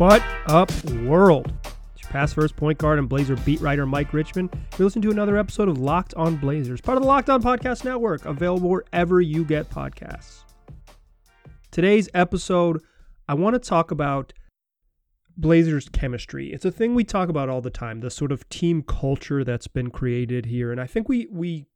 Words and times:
What 0.00 0.24
up, 0.46 0.72
world? 1.02 1.52
It's 1.92 2.02
your 2.02 2.10
pass 2.10 2.32
first 2.32 2.56
point 2.56 2.78
guard 2.78 2.98
and 2.98 3.06
Blazer 3.06 3.36
beat 3.36 3.60
writer 3.60 3.84
Mike 3.84 4.14
Richmond. 4.14 4.48
You're 4.78 4.86
listening 4.86 5.02
to 5.02 5.10
another 5.10 5.36
episode 5.36 5.68
of 5.68 5.76
Locked 5.76 6.14
On 6.14 6.36
Blazers, 6.36 6.80
part 6.80 6.96
of 6.96 7.02
the 7.02 7.06
Locked 7.06 7.28
On 7.28 7.42
Podcast 7.42 7.84
Network, 7.84 8.24
available 8.24 8.70
wherever 8.70 9.20
you 9.20 9.44
get 9.44 9.68
podcasts. 9.68 10.44
Today's 11.70 12.08
episode, 12.14 12.80
I 13.28 13.34
want 13.34 13.52
to 13.56 13.60
talk 13.60 13.90
about 13.90 14.32
Blazers 15.36 15.90
chemistry. 15.90 16.50
It's 16.50 16.64
a 16.64 16.70
thing 16.70 16.94
we 16.94 17.04
talk 17.04 17.28
about 17.28 17.50
all 17.50 17.60
the 17.60 17.68
time, 17.68 18.00
the 18.00 18.10
sort 18.10 18.32
of 18.32 18.48
team 18.48 18.82
culture 18.82 19.44
that's 19.44 19.68
been 19.68 19.90
created 19.90 20.46
here. 20.46 20.72
And 20.72 20.80
I 20.80 20.86
think 20.86 21.10
we 21.10 21.28
we 21.30 21.66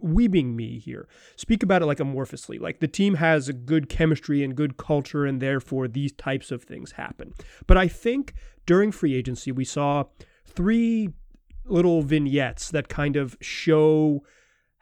we 0.00 0.28
being 0.28 0.54
me 0.54 0.78
here 0.78 1.08
speak 1.36 1.62
about 1.62 1.82
it 1.82 1.86
like 1.86 1.98
amorphously 1.98 2.60
like 2.60 2.80
the 2.80 2.88
team 2.88 3.14
has 3.14 3.48
a 3.48 3.52
good 3.52 3.88
chemistry 3.88 4.44
and 4.44 4.54
good 4.54 4.76
culture 4.76 5.24
and 5.24 5.40
therefore 5.40 5.88
these 5.88 6.12
types 6.12 6.50
of 6.50 6.62
things 6.62 6.92
happen. 6.92 7.32
But 7.66 7.76
i 7.76 7.88
think 7.88 8.34
during 8.66 8.92
free 8.92 9.14
agency 9.14 9.52
we 9.52 9.64
saw 9.64 10.04
three 10.44 11.10
little 11.64 12.02
vignettes 12.02 12.70
that 12.70 12.88
kind 12.88 13.16
of 13.16 13.36
show 13.40 14.22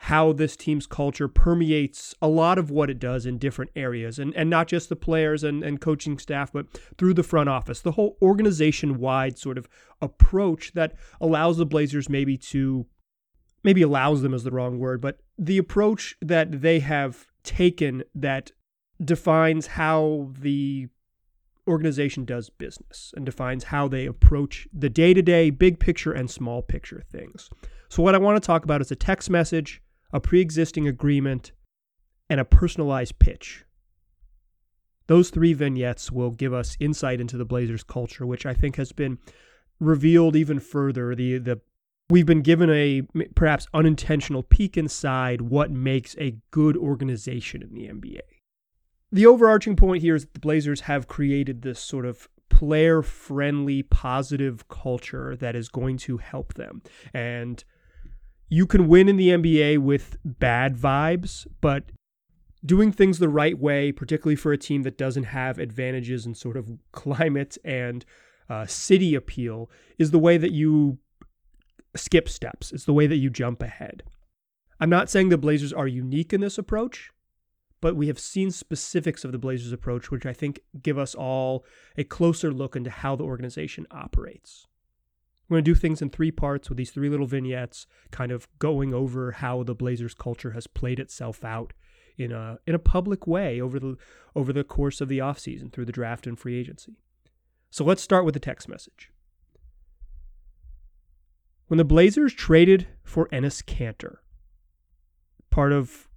how 0.03 0.33
this 0.33 0.57
team's 0.57 0.87
culture 0.87 1.27
permeates 1.27 2.15
a 2.23 2.29
lot 2.29 2.57
of 2.57 2.71
what 2.71 2.89
it 2.89 3.01
does 3.01 3.27
in 3.27 3.37
different 3.37 3.71
areas 3.75 4.19
and, 4.19 4.33
and 4.37 4.49
not 4.49 4.69
just 4.69 4.89
the 4.89 4.97
players 4.97 5.43
and, 5.43 5.65
and 5.65 5.81
coaching 5.81 6.19
staff 6.19 6.53
but 6.53 6.67
through 6.97 7.13
the 7.13 7.25
front 7.25 7.49
office. 7.49 7.81
The 7.81 7.93
whole 7.93 8.17
organization 8.23 8.99
wide 8.99 9.39
sort 9.39 9.59
of 9.59 9.69
approach 10.01 10.73
that 10.75 10.95
allows 11.21 11.57
the 11.57 11.67
blazers 11.67 12.09
maybe 12.09 12.37
to 12.39 12.87
maybe 13.63 13.83
allows 13.83 14.23
them 14.23 14.35
is 14.35 14.45
the 14.45 14.51
wrong 14.51 14.79
word, 14.79 15.01
but 15.01 15.19
the 15.39 15.59
approach 15.59 16.17
that 16.21 16.63
they 16.63 16.81
have 16.81 17.27
taken 17.43 18.03
that 18.15 18.53
defines 19.03 19.69
how 19.69 20.31
the 20.39 20.89
organization 21.69 22.25
does 22.25 22.51
business 22.51 23.13
and 23.17 23.27
defines 23.27 23.65
how 23.65 23.87
they 23.87 24.07
approach 24.07 24.67
the 24.73 24.89
day 24.89 25.13
to 25.13 25.23
day, 25.23 25.51
big 25.51 25.79
picture, 25.79 26.13
and 26.13 26.31
small 26.31 26.63
picture 26.63 27.05
things. 27.11 27.51
So, 27.89 28.03
what 28.03 28.15
I 28.15 28.19
want 28.19 28.43
to 28.43 28.47
talk 28.47 28.65
about 28.65 28.81
is 28.81 28.91
a 28.91 28.97
text 28.97 29.31
message, 29.31 29.83
a 30.13 30.21
pre 30.21 30.41
existing 30.41 30.89
agreement, 30.89 31.53
and 32.29 32.41
a 32.41 32.45
personalized 32.45 33.19
pitch. 33.19 33.65
Those 35.07 35.31
three 35.31 35.55
vignettes 35.55 36.11
will 36.13 36.31
give 36.31 36.53
us 36.53 36.77
insight 36.81 37.21
into 37.21 37.39
the 37.39 37.47
Blazers 37.47 37.83
culture, 37.83 38.27
which 38.27 38.45
I 38.45 38.53
think 38.53 38.77
has 38.77 38.93
been 38.93 39.19
revealed 39.81 40.37
even 40.37 40.59
further. 40.59 41.15
The 41.15 41.39
the 41.39 41.61
we've 42.11 42.27
been 42.27 42.43
given 42.43 42.71
a 42.71 43.03
perhaps 43.35 43.67
unintentional 43.75 44.43
peek 44.43 44.77
inside 44.77 45.43
what 45.43 45.71
makes 45.71 46.17
a 46.19 46.37
good 46.51 46.77
organization 46.77 47.63
in 47.63 47.75
the 47.75 47.89
NBA. 47.89 48.21
The 49.11 49.27
overarching 49.27 49.77
point 49.77 50.03
here 50.03 50.15
is 50.15 50.25
that 50.25 50.35
the 50.35 50.41
Blazers 50.41 50.83
have 50.83 51.09
created 51.09 51.63
this 51.63 51.81
sort 51.81 52.07
of 52.07 52.29
player 52.51 53.03
friendly, 53.03 53.83
positive 53.83 54.69
culture 54.69 55.37
that 55.37 55.55
is 55.55 55.69
going 55.69 55.97
to 55.99 56.19
help 56.19 56.55
them. 56.55 56.83
And 57.15 57.63
you 58.49 58.67
can 58.67 58.89
win 58.89 59.09
in 59.09 59.17
the 59.17 59.29
NBA 59.29 59.79
with 59.79 60.17
bad 60.25 60.77
vibes, 60.77 61.47
but 61.61 61.85
doing 62.65 62.91
things 62.93 63.19
the 63.19 63.29
right 63.29 63.59
way, 63.59 63.93
particularly 63.93 64.37
for 64.37 64.53
a 64.53 64.59
team 64.59 64.83
that 64.83 64.99
doesn't 64.99 65.25
have 65.25 65.59
advantages 65.59 66.27
in 66.27 66.35
sort 66.35 66.57
of 66.57 66.71
climate 66.93 67.57
and 67.65 68.05
uh, 68.49 68.67
city 68.67 69.15
appeal, 69.15 69.71
is 69.99 70.11
the 70.11 70.19
way 70.19 70.37
that 70.39 70.53
you 70.53 70.99
skip 71.99 72.29
steps. 72.29 72.73
It's 72.73 72.85
the 72.85 72.93
way 72.93 73.07
that 73.07 73.17
you 73.17 73.31
jump 73.31 73.63
ahead. 73.63 74.03
I'm 74.81 74.91
not 74.91 75.11
saying 75.11 75.29
the 75.29 75.39
Blazers 75.39 75.73
are 75.73 75.89
unique 75.89 76.33
in 76.33 76.41
this 76.41 76.59
approach, 76.59 77.11
but 77.81 77.97
we 77.97 78.07
have 78.07 78.19
seen 78.19 78.51
specifics 78.51 79.25
of 79.25 79.33
the 79.33 79.39
Blazers 79.39 79.73
approach, 79.73 80.11
which 80.11 80.27
I 80.27 80.33
think 80.33 80.61
give 80.83 80.99
us 80.99 81.15
all 81.15 81.65
a 81.97 82.05
closer 82.05 82.53
look 82.53 82.77
into 82.77 82.91
how 82.91 83.17
the 83.17 83.25
organization 83.25 83.87
operates. 83.91 84.67
We're 85.49 85.57
going 85.57 85.65
to 85.65 85.71
do 85.71 85.75
things 85.75 86.03
in 86.03 86.11
three 86.11 86.31
parts 86.31 86.69
with 86.69 86.77
these 86.77 86.91
three 86.91 87.09
little 87.09 87.27
vignettes, 87.27 87.87
kind 88.11 88.31
of 88.31 88.49
going 88.59 88.93
over 88.93 89.33
how 89.33 89.63
the 89.63 89.75
Blazers 89.75 90.15
culture 90.15 90.51
has 90.51 90.67
played 90.67 91.01
itself 91.01 91.43
out 91.43 91.73
in 92.19 92.33
a 92.33 92.59
in 92.67 92.75
a 92.75 92.81
public 92.81 93.27
way 93.27 93.61
over 93.61 93.79
the 93.79 93.97
over 94.35 94.53
the 94.53 94.65
course 94.65 95.01
of 95.01 95.09
the 95.09 95.19
offseason 95.19 95.73
through 95.73 95.85
the 95.85 95.93
draft 95.93 96.27
and 96.27 96.39
free 96.39 96.59
agency. 96.59 96.97
So 97.71 97.85
let's 97.85 98.03
start 98.03 98.25
with 98.25 98.35
the 98.35 98.41
text 98.41 98.69
message. 98.69 99.11
When 101.69 101.77
the 101.77 101.85
Blazers 101.85 102.33
traded 102.33 102.89
for 103.05 103.29
Enes 103.29 103.63
Kanter, 103.63 104.17
part 105.51 105.73
of 105.73 106.09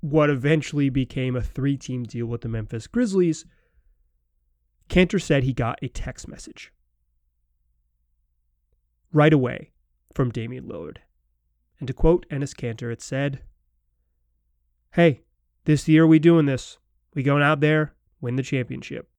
what 0.00 0.30
eventually 0.30 0.88
became 0.88 1.36
a 1.36 1.42
three 1.42 1.76
team 1.76 2.04
deal 2.04 2.26
with 2.26 2.40
the 2.40 2.48
Memphis 2.48 2.88
Grizzlies, 2.88 3.44
Kanter 4.88 5.22
said 5.22 5.44
he 5.44 5.52
got 5.52 5.78
a 5.82 5.88
text 5.88 6.26
message 6.26 6.72
right 9.12 9.32
away 9.32 9.70
from 10.12 10.30
Damian 10.30 10.64
Lillard. 10.64 10.98
And 11.78 11.86
to 11.86 11.94
quote 11.94 12.28
Enes 12.28 12.54
Kanter, 12.54 12.92
it 12.92 13.00
said, 13.00 13.42
Hey, 14.94 15.20
this 15.64 15.86
year 15.86 16.06
we 16.06 16.18
doing 16.18 16.46
this. 16.46 16.78
We 17.14 17.22
going 17.22 17.42
out 17.42 17.60
there, 17.60 17.94
win 18.20 18.36
the 18.36 18.42
championship. 18.42 19.09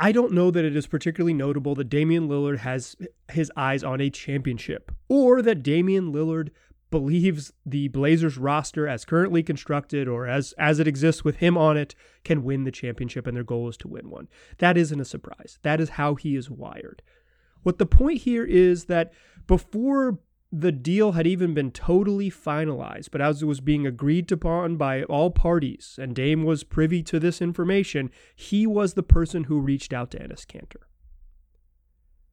I 0.00 0.12
don't 0.12 0.32
know 0.32 0.50
that 0.50 0.64
it 0.64 0.76
is 0.76 0.86
particularly 0.86 1.34
notable 1.34 1.74
that 1.76 1.88
Damian 1.88 2.28
Lillard 2.28 2.58
has 2.58 2.96
his 3.30 3.52
eyes 3.56 3.84
on 3.84 4.00
a 4.00 4.10
championship 4.10 4.90
or 5.08 5.42
that 5.42 5.62
Damian 5.62 6.12
Lillard 6.12 6.50
believes 6.90 7.52
the 7.64 7.88
Blazers 7.88 8.36
roster 8.36 8.86
as 8.86 9.04
currently 9.04 9.42
constructed 9.42 10.06
or 10.06 10.26
as 10.26 10.52
as 10.58 10.78
it 10.78 10.86
exists 10.86 11.24
with 11.24 11.36
him 11.36 11.56
on 11.56 11.76
it 11.76 11.94
can 12.22 12.44
win 12.44 12.64
the 12.64 12.70
championship 12.70 13.26
and 13.26 13.36
their 13.36 13.44
goal 13.44 13.68
is 13.68 13.76
to 13.78 13.88
win 13.88 14.10
one. 14.10 14.28
That 14.58 14.76
isn't 14.76 15.00
a 15.00 15.04
surprise. 15.04 15.58
That 15.62 15.80
is 15.80 15.90
how 15.90 16.14
he 16.14 16.36
is 16.36 16.50
wired. 16.50 17.02
What 17.62 17.78
the 17.78 17.86
point 17.86 18.22
here 18.22 18.44
is 18.44 18.84
that 18.84 19.12
before 19.46 20.18
the 20.54 20.70
deal 20.70 21.12
had 21.12 21.26
even 21.26 21.54
been 21.54 21.70
totally 21.70 22.30
finalized, 22.30 23.10
but 23.10 23.22
as 23.22 23.40
it 23.42 23.46
was 23.46 23.60
being 23.60 23.86
agreed 23.86 24.30
upon 24.30 24.76
by 24.76 25.02
all 25.04 25.30
parties, 25.30 25.98
and 26.00 26.14
Dame 26.14 26.44
was 26.44 26.62
privy 26.62 27.02
to 27.04 27.18
this 27.18 27.40
information, 27.40 28.10
he 28.36 28.66
was 28.66 28.92
the 28.92 29.02
person 29.02 29.44
who 29.44 29.58
reached 29.58 29.94
out 29.94 30.10
to 30.10 30.18
Enes 30.18 30.44
Kanter, 30.44 30.82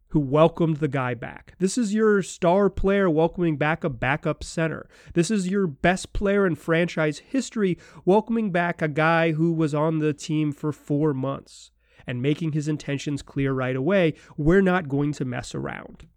who 0.09 0.19
welcomed 0.19 0.77
the 0.77 0.89
guy 0.89 1.13
back. 1.13 1.53
This 1.59 1.77
is 1.77 1.93
your 1.93 2.21
star 2.21 2.69
player 2.69 3.09
welcoming 3.09 3.55
back 3.55 3.85
a 3.85 3.89
backup 3.89 4.43
center. 4.43 4.89
This 5.13 5.31
is 5.31 5.47
your 5.47 5.65
best 5.65 6.11
player 6.11 6.45
in 6.45 6.55
franchise 6.55 7.19
history 7.19 7.77
welcoming 8.03 8.51
back 8.51 8.81
a 8.81 8.89
guy 8.89 9.31
who 9.31 9.53
was 9.53 9.73
on 9.73 9.99
the 9.99 10.13
team 10.13 10.51
for 10.51 10.73
four 10.73 11.13
months 11.13 11.71
and 12.05 12.21
making 12.21 12.51
his 12.51 12.67
intentions 12.67 13.21
clear 13.21 13.53
right 13.53 13.77
away. 13.77 14.15
We're 14.35 14.61
not 14.61 14.89
going 14.89 15.13
to 15.13 15.25
mess 15.25 15.55
around 15.55 16.07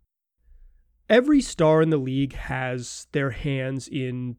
every 1.09 1.41
star 1.41 1.83
in 1.83 1.91
the 1.91 1.97
league 1.97 2.35
has 2.35 3.07
their 3.13 3.31
hands 3.31 3.89
in 3.89 4.37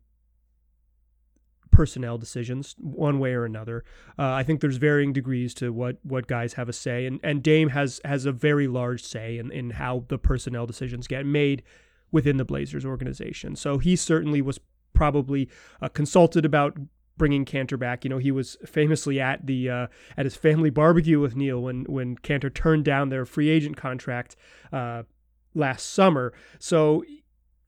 personnel 1.72 2.18
decisions 2.19 2.75
one 2.79 3.19
way 3.19 3.34
or 3.34 3.46
another. 3.46 3.84
Uh, 4.18 4.31
I 4.31 4.44
think 4.44 4.62
there's 4.62 4.78
varying 4.78 5.12
degrees 5.12 5.53
to 5.56 5.74
what 5.74 5.97
what 6.03 6.28
guys 6.28 6.53
have 6.53 6.69
a 6.69 6.74
say, 6.74 7.06
and 7.06 7.19
and 7.24 7.44
Dame 7.44 7.69
has 7.69 8.00
has 8.06 8.25
a 8.25 8.31
very 8.31 8.68
large 8.68 9.03
say 9.03 9.38
in 9.38 9.51
in 9.51 9.72
how 9.72 10.06
the 10.07 10.18
personnel 10.18 10.66
decisions 10.66 11.07
get 11.07 11.25
made 11.25 11.63
within 12.12 12.38
the 12.38 12.46
Blazers 12.46 12.85
organization. 12.85 13.56
So 13.56 13.80
he 13.80 13.95
certainly 13.95 14.41
was 14.41 14.59
probably 14.94 15.50
uh, 15.81 15.90
consulted 15.90 16.45
about 16.45 16.78
bringing 17.18 17.45
Kanter 17.45 17.78
back. 17.78 18.03
You 18.03 18.09
know, 18.09 18.18
he 18.19 18.31
was 18.31 18.57
famously 18.66 19.19
at 19.19 19.45
the 19.45 19.69
uh, 19.69 19.88
at 20.16 20.25
his 20.25 20.35
family 20.35 20.69
barbecue 20.69 21.19
with 21.19 21.35
Neil 21.35 21.62
when 21.62 21.84
when 21.85 22.16
Kanter 22.18 22.53
turned 22.53 22.85
down 22.85 23.09
their 23.09 23.25
free 23.25 23.50
agent 23.50 23.75
contract. 23.78 24.35
Uh, 24.72 25.03
last 25.53 25.93
summer. 25.93 26.33
So 26.59 27.03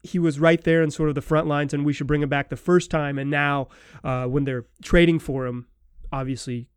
he 0.03 0.19
was 0.19 0.39
right 0.39 0.63
there 0.63 0.83
in 0.83 0.91
sort 0.91 1.09
of 1.09 1.15
the 1.15 1.21
front 1.21 1.47
lines, 1.47 1.73
and 1.73 1.85
we 1.85 1.93
should 1.93 2.07
bring 2.07 2.21
him 2.21 2.29
back 2.29 2.49
the 2.49 2.55
first 2.55 2.91
time. 2.91 3.17
And 3.17 3.29
now, 3.31 3.69
uh, 4.03 4.25
when 4.25 4.45
they're 4.45 4.65
trading 4.83 5.19
for 5.19 5.45
him, 5.45 5.67
obviously 6.11 6.69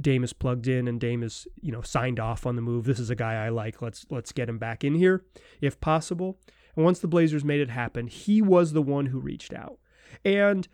Dame 0.00 0.24
is 0.24 0.32
plugged 0.32 0.68
in 0.68 0.88
and 0.88 1.00
Dame 1.00 1.22
is 1.22 1.46
you 1.60 1.72
know 1.72 1.82
signed 1.82 2.20
off 2.20 2.46
on 2.46 2.56
the 2.56 2.62
move. 2.62 2.84
This 2.84 2.98
is 2.98 3.10
a 3.10 3.14
guy 3.14 3.44
I 3.44 3.48
like. 3.48 3.80
Let's 3.80 4.04
let's 4.10 4.32
get 4.32 4.48
him 4.48 4.58
back 4.58 4.84
in 4.84 4.94
here 4.94 5.24
if 5.60 5.80
possible. 5.80 6.38
And 6.74 6.84
once 6.84 6.98
the 6.98 7.08
Blazers 7.08 7.44
made 7.44 7.60
it 7.60 7.70
happen, 7.70 8.06
he 8.06 8.42
was 8.42 8.72
the 8.72 8.82
one 8.82 9.06
who 9.06 9.18
reached 9.18 9.54
out. 9.54 9.78
And 10.24 10.68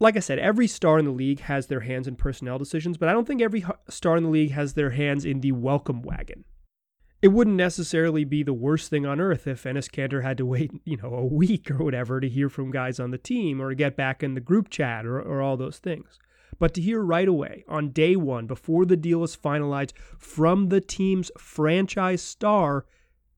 like 0.00 0.16
I 0.16 0.20
said, 0.20 0.38
every 0.38 0.66
star 0.66 0.98
in 0.98 1.04
the 1.04 1.10
league 1.10 1.40
has 1.40 1.66
their 1.66 1.80
hands 1.80 2.08
in 2.08 2.16
personnel 2.16 2.58
decisions, 2.58 2.96
but 2.96 3.08
I 3.08 3.12
don't 3.12 3.26
think 3.26 3.42
every 3.42 3.64
star 3.88 4.16
in 4.16 4.22
the 4.24 4.28
league 4.28 4.52
has 4.52 4.74
their 4.74 4.90
hands 4.90 5.24
in 5.24 5.40
the 5.40 5.52
welcome 5.52 6.02
wagon 6.02 6.44
it 7.20 7.28
wouldn't 7.28 7.56
necessarily 7.56 8.24
be 8.24 8.42
the 8.42 8.52
worst 8.52 8.90
thing 8.90 9.04
on 9.04 9.20
earth 9.20 9.46
if 9.46 9.64
Enes 9.64 9.90
Kanter 9.90 10.22
had 10.22 10.38
to 10.38 10.46
wait, 10.46 10.70
you 10.84 10.96
know, 10.96 11.14
a 11.14 11.24
week 11.24 11.70
or 11.70 11.78
whatever 11.78 12.20
to 12.20 12.28
hear 12.28 12.48
from 12.48 12.70
guys 12.70 13.00
on 13.00 13.10
the 13.10 13.18
team 13.18 13.60
or 13.60 13.74
get 13.74 13.96
back 13.96 14.22
in 14.22 14.34
the 14.34 14.40
group 14.40 14.70
chat 14.70 15.04
or, 15.04 15.20
or 15.20 15.42
all 15.42 15.56
those 15.56 15.78
things. 15.78 16.18
But 16.58 16.74
to 16.74 16.80
hear 16.80 17.02
right 17.02 17.28
away, 17.28 17.64
on 17.68 17.90
day 17.90 18.16
one, 18.16 18.46
before 18.46 18.84
the 18.84 18.96
deal 18.96 19.22
is 19.22 19.36
finalized, 19.36 19.92
from 20.18 20.68
the 20.68 20.80
team's 20.80 21.30
franchise 21.38 22.22
star, 22.22 22.84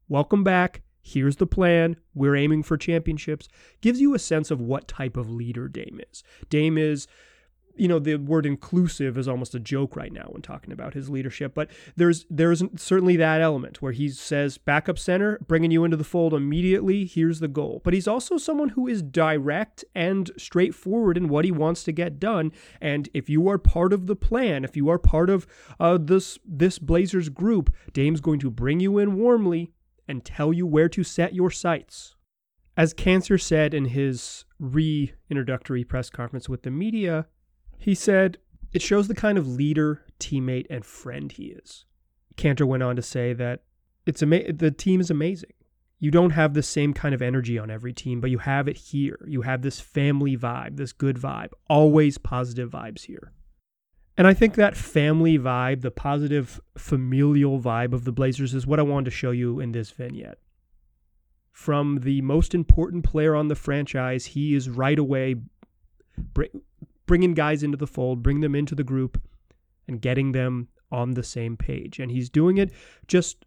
welcome 0.08 0.42
back, 0.42 0.82
here's 1.02 1.36
the 1.36 1.46
plan, 1.46 1.96
we're 2.14 2.36
aiming 2.36 2.62
for 2.62 2.78
championships, 2.78 3.48
gives 3.82 4.00
you 4.00 4.14
a 4.14 4.18
sense 4.18 4.50
of 4.50 4.60
what 4.60 4.88
type 4.88 5.18
of 5.18 5.28
leader 5.30 5.68
Dame 5.68 6.00
is. 6.10 6.22
Dame 6.48 6.78
is 6.78 7.06
you 7.76 7.88
know 7.88 7.98
the 7.98 8.16
word 8.16 8.46
inclusive 8.46 9.16
is 9.16 9.28
almost 9.28 9.54
a 9.54 9.60
joke 9.60 9.96
right 9.96 10.12
now 10.12 10.26
when 10.30 10.42
talking 10.42 10.72
about 10.72 10.94
his 10.94 11.08
leadership 11.08 11.52
but 11.54 11.70
there's 11.96 12.26
there's 12.30 12.62
certainly 12.76 13.16
that 13.16 13.40
element 13.40 13.80
where 13.80 13.92
he 13.92 14.08
says 14.08 14.58
backup 14.58 14.98
center 14.98 15.38
bringing 15.46 15.70
you 15.70 15.84
into 15.84 15.96
the 15.96 16.04
fold 16.04 16.34
immediately 16.34 17.04
here's 17.04 17.40
the 17.40 17.48
goal. 17.48 17.80
But 17.84 17.94
he's 17.94 18.08
also 18.08 18.36
someone 18.36 18.70
who 18.70 18.86
is 18.86 19.02
direct 19.02 19.84
and 19.94 20.30
straightforward 20.36 21.16
in 21.16 21.28
what 21.28 21.44
he 21.44 21.52
wants 21.52 21.82
to 21.84 21.92
get 21.92 22.20
done 22.20 22.52
and 22.80 23.08
if 23.14 23.28
you 23.28 23.48
are 23.48 23.58
part 23.58 23.92
of 23.92 24.06
the 24.06 24.16
plan 24.16 24.64
if 24.64 24.76
you 24.76 24.88
are 24.88 24.98
part 24.98 25.30
of 25.30 25.46
uh, 25.78 25.98
this 26.00 26.38
this 26.44 26.78
blazers 26.78 27.28
group 27.28 27.74
dame's 27.92 28.20
going 28.20 28.40
to 28.40 28.50
bring 28.50 28.80
you 28.80 28.98
in 28.98 29.16
warmly 29.16 29.72
and 30.10 30.24
tell 30.24 30.52
you 30.52 30.66
where 30.66 30.88
to 30.88 31.04
set 31.04 31.34
your 31.34 31.50
sights. 31.50 32.16
As 32.76 32.92
Kanter 32.92 33.40
said 33.40 33.72
in 33.72 33.86
his 33.86 34.44
re 34.58 35.12
introductory 35.30 35.84
press 35.84 36.10
conference 36.10 36.48
with 36.48 36.62
the 36.62 36.70
media, 36.70 37.26
he 37.80 37.94
said, 37.94 38.38
It 38.72 38.82
shows 38.82 39.08
the 39.08 39.14
kind 39.14 39.38
of 39.38 39.48
leader, 39.48 40.04
teammate, 40.20 40.66
and 40.70 40.84
friend 40.84 41.32
he 41.32 41.46
is. 41.46 41.86
Kanter 42.36 42.66
went 42.66 42.82
on 42.82 42.94
to 42.96 43.02
say 43.02 43.32
that 43.32 43.62
it's 44.06 44.22
ama- 44.22 44.52
the 44.52 44.70
team 44.70 45.00
is 45.00 45.10
amazing. 45.10 45.52
You 45.98 46.10
don't 46.10 46.30
have 46.30 46.54
the 46.54 46.62
same 46.62 46.94
kind 46.94 47.14
of 47.14 47.20
energy 47.20 47.58
on 47.58 47.70
every 47.70 47.92
team, 47.92 48.20
but 48.20 48.30
you 48.30 48.38
have 48.38 48.68
it 48.68 48.76
here. 48.76 49.18
You 49.26 49.42
have 49.42 49.62
this 49.62 49.80
family 49.80 50.36
vibe, 50.36 50.76
this 50.76 50.92
good 50.92 51.16
vibe, 51.16 51.52
always 51.68 52.16
positive 52.16 52.70
vibes 52.70 53.02
here. 53.02 53.32
And 54.16 54.26
I 54.26 54.34
think 54.34 54.54
that 54.54 54.76
family 54.76 55.38
vibe, 55.38 55.80
the 55.80 55.90
positive 55.90 56.60
familial 56.76 57.60
vibe 57.60 57.92
of 57.92 58.04
the 58.04 58.12
Blazers, 58.12 58.54
is 58.54 58.66
what 58.66 58.78
I 58.78 58.82
wanted 58.82 59.06
to 59.06 59.10
show 59.10 59.30
you 59.30 59.60
in 59.60 59.72
this 59.72 59.90
vignette. 59.90 60.38
From 61.52 62.00
the 62.00 62.20
most 62.22 62.54
important 62.54 63.04
player 63.04 63.34
on 63.34 63.48
the 63.48 63.54
franchise, 63.54 64.26
he 64.26 64.54
is 64.54 64.68
right 64.68 64.98
away 64.98 65.36
bringing 67.10 67.34
guys 67.34 67.64
into 67.64 67.76
the 67.76 67.88
fold, 67.88 68.22
bring 68.22 68.38
them 68.38 68.54
into 68.54 68.76
the 68.76 68.84
group, 68.84 69.20
and 69.88 70.00
getting 70.00 70.30
them 70.30 70.68
on 70.92 71.14
the 71.14 71.24
same 71.24 71.56
page. 71.56 71.98
And 71.98 72.08
he's 72.08 72.30
doing 72.30 72.56
it 72.56 72.72
just 73.08 73.44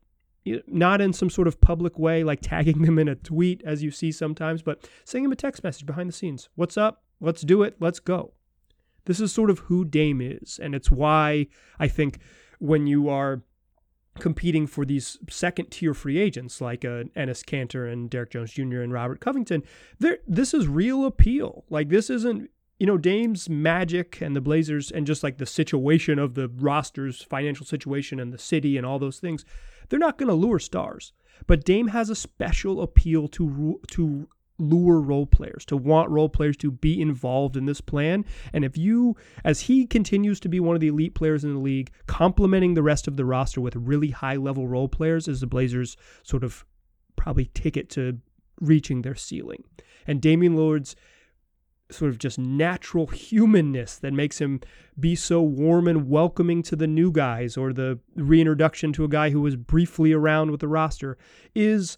not 0.68 1.00
in 1.00 1.14
some 1.14 1.30
sort 1.30 1.48
of 1.48 1.62
public 1.62 1.98
way, 1.98 2.26
like 2.26 2.40
tagging 2.42 2.82
them 2.82 3.00
in 3.00 3.08
a 3.08 3.16
tweet, 3.16 3.62
as 3.64 3.82
you 3.82 3.90
see 3.90 4.12
sometimes, 4.12 4.62
but 4.62 4.86
sending 5.06 5.24
them 5.24 5.32
a 5.32 5.38
text 5.38 5.64
message 5.64 5.86
behind 5.86 6.10
the 6.10 6.14
scenes. 6.14 6.50
What's 6.56 6.76
up? 6.76 7.06
Let's 7.22 7.42
do 7.44 7.64
it. 7.64 7.78
Let's 7.80 8.02
go. 8.02 8.34
This 9.06 9.22
is 9.22 9.32
sort 9.32 9.50
of 9.50 9.60
who 9.60 9.86
Dame 9.86 10.20
is. 10.20 10.60
And 10.62 10.76
it's 10.76 10.92
why 10.92 11.48
I 11.80 11.88
think 11.88 12.20
when 12.60 12.86
you 12.86 13.08
are 13.08 13.44
competing 14.20 14.68
for 14.68 14.84
these 14.84 15.18
second 15.30 15.72
tier 15.72 15.94
free 15.94 16.20
agents 16.20 16.60
like 16.60 16.84
uh, 16.84 17.06
Enes 17.16 17.46
Kanter 17.46 17.90
and 17.90 18.10
Derrick 18.10 18.32
Jones 18.32 18.52
Jr. 18.52 18.82
and 18.82 18.92
Robert 18.92 19.22
Covington, 19.22 19.64
this 20.28 20.54
is 20.54 20.68
real 20.68 21.06
appeal. 21.06 21.64
Like 21.70 21.88
this 21.88 22.10
isn't 22.10 22.50
you 22.84 22.88
know, 22.88 22.98
Dame's 22.98 23.48
magic 23.48 24.20
and 24.20 24.36
the 24.36 24.42
Blazers 24.42 24.92
and 24.92 25.08
just 25.08 25.24
like 25.24 25.38
the 25.38 25.46
situation 25.46 26.20
of 26.20 26.34
the 26.34 26.50
roster's 26.50 27.22
financial 27.22 27.66
situation 27.66 28.20
and 28.20 28.34
the 28.34 28.38
city 28.38 28.76
and 28.76 28.86
all 28.86 29.00
those 29.00 29.20
things, 29.20 29.46
they're 29.88 29.98
not 29.98 30.18
going 30.18 30.28
to 30.28 30.34
lure 30.34 30.60
stars. 30.60 31.14
But 31.48 31.64
Dame 31.64 31.88
has 31.88 32.10
a 32.10 32.16
special 32.16 32.82
appeal 32.82 33.30
to 33.30 33.80
to 33.92 34.28
lure 34.58 35.00
role 35.00 35.26
players, 35.26 35.64
to 35.68 35.78
want 35.78 36.10
role 36.10 36.28
players 36.28 36.58
to 36.58 36.72
be 36.72 37.00
involved 37.00 37.56
in 37.56 37.68
this 37.68 37.80
plan. 37.80 38.26
And 38.52 38.66
if 38.66 38.78
you, 38.78 39.16
as 39.46 39.62
he 39.62 39.86
continues 39.86 40.42
to 40.42 40.50
be 40.50 40.60
one 40.60 40.76
of 40.76 40.82
the 40.82 40.90
elite 40.90 41.16
players 41.16 41.46
in 41.46 41.54
the 41.54 41.62
league, 41.62 41.90
complementing 42.08 42.74
the 42.74 42.84
rest 42.84 43.08
of 43.08 43.16
the 43.16 43.24
roster 43.24 43.62
with 43.62 43.78
really 43.78 44.10
high 44.10 44.36
level 44.36 44.68
role 44.68 44.90
players, 44.90 45.30
is 45.30 45.40
the 45.40 45.48
Blazers 45.48 45.96
sort 46.24 46.44
of 46.44 46.66
probably 47.16 47.50
ticket 47.54 47.90
to 47.92 48.20
reaching 48.60 49.04
their 49.04 49.16
ceiling. 49.16 49.64
And 50.06 50.22
Damian 50.22 50.58
Lillard's 50.58 50.98
sort 51.92 52.10
of 52.10 52.18
just 52.18 52.40
natural 52.40 53.08
humanness 53.08 53.98
that 53.98 54.14
makes 54.14 54.40
him 54.40 54.60
be 55.00 55.16
so 55.16 55.42
warm 55.42 55.88
and 55.88 56.10
welcoming 56.10 56.64
to 56.64 56.76
the 56.76 56.88
new 56.88 57.12
guys 57.12 57.58
or 57.58 57.74
the 57.74 58.00
reintroduction 58.16 58.94
to 58.94 59.04
a 59.04 59.10
guy 59.10 59.30
who 59.30 59.42
was 59.42 59.56
briefly 59.56 60.12
around 60.12 60.52
with 60.52 60.60
the 60.60 60.68
roster 60.68 61.18
is 61.54 61.98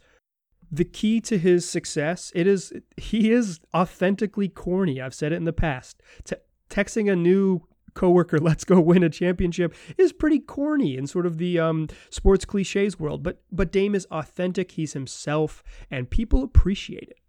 the 0.71 0.85
key 0.85 1.21
to 1.21 1.37
his 1.37 1.67
success. 1.67 2.31
It 2.35 2.47
is 2.47 2.73
he 2.97 3.31
is 3.31 3.59
authentically 3.73 4.49
corny. 4.49 5.01
I've 5.01 5.13
said 5.13 5.31
it 5.31 5.37
in 5.37 5.45
the 5.45 5.53
past. 5.53 6.01
Te- 6.23 6.35
texting 6.69 7.11
a 7.11 7.15
new 7.15 7.61
coworker, 7.93 8.39
"Let's 8.41 8.63
go 8.63 8.79
win 8.79 9.03
a 9.03 9.09
championship," 9.09 9.73
is 9.97 10.11
pretty 10.11 10.39
corny 10.39 10.97
in 10.97 11.07
sort 11.07 11.25
of 11.25 11.37
the 11.37 11.59
um, 11.59 11.87
sports 12.09 12.45
cliches 12.45 12.99
world. 12.99 13.23
But 13.23 13.41
but 13.51 13.71
Dame 13.71 13.95
is 13.95 14.07
authentic. 14.11 14.71
He's 14.71 14.93
himself, 14.93 15.63
and 15.89 16.09
people 16.09 16.43
appreciate 16.43 17.09
it. 17.09 17.19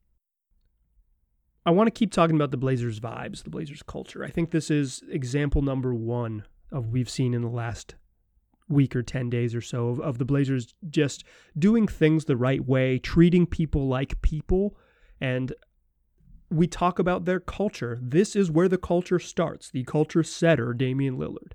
I 1.66 1.70
want 1.70 1.88
to 1.88 1.90
keep 1.90 2.12
talking 2.12 2.36
about 2.36 2.52
the 2.52 2.56
Blazers 2.56 3.00
vibes, 3.00 3.42
the 3.42 3.50
Blazers 3.50 3.82
culture. 3.82 4.24
I 4.24 4.30
think 4.30 4.52
this 4.52 4.70
is 4.70 5.02
example 5.10 5.62
number 5.62 5.92
one 5.92 6.44
of 6.70 6.90
we've 6.90 7.10
seen 7.10 7.34
in 7.34 7.42
the 7.42 7.48
last 7.48 7.96
week 8.68 8.94
or 8.94 9.02
10 9.02 9.30
days 9.30 9.52
or 9.52 9.60
so 9.60 9.88
of, 9.88 10.00
of 10.00 10.18
the 10.18 10.24
Blazers 10.24 10.74
just 10.88 11.24
doing 11.58 11.88
things 11.88 12.24
the 12.24 12.36
right 12.36 12.64
way, 12.64 12.98
treating 12.98 13.46
people 13.46 13.88
like 13.88 14.22
people. 14.22 14.76
And 15.20 15.52
we 16.50 16.68
talk 16.68 17.00
about 17.00 17.24
their 17.24 17.40
culture. 17.40 17.98
This 18.00 18.36
is 18.36 18.48
where 18.48 18.69
the 18.69 18.78
culture 18.78 19.19
starts, 19.19 19.69
the 19.69 19.82
culture 19.84 20.22
setter, 20.22 20.72
Damian 20.72 21.19
Lillard. 21.19 21.52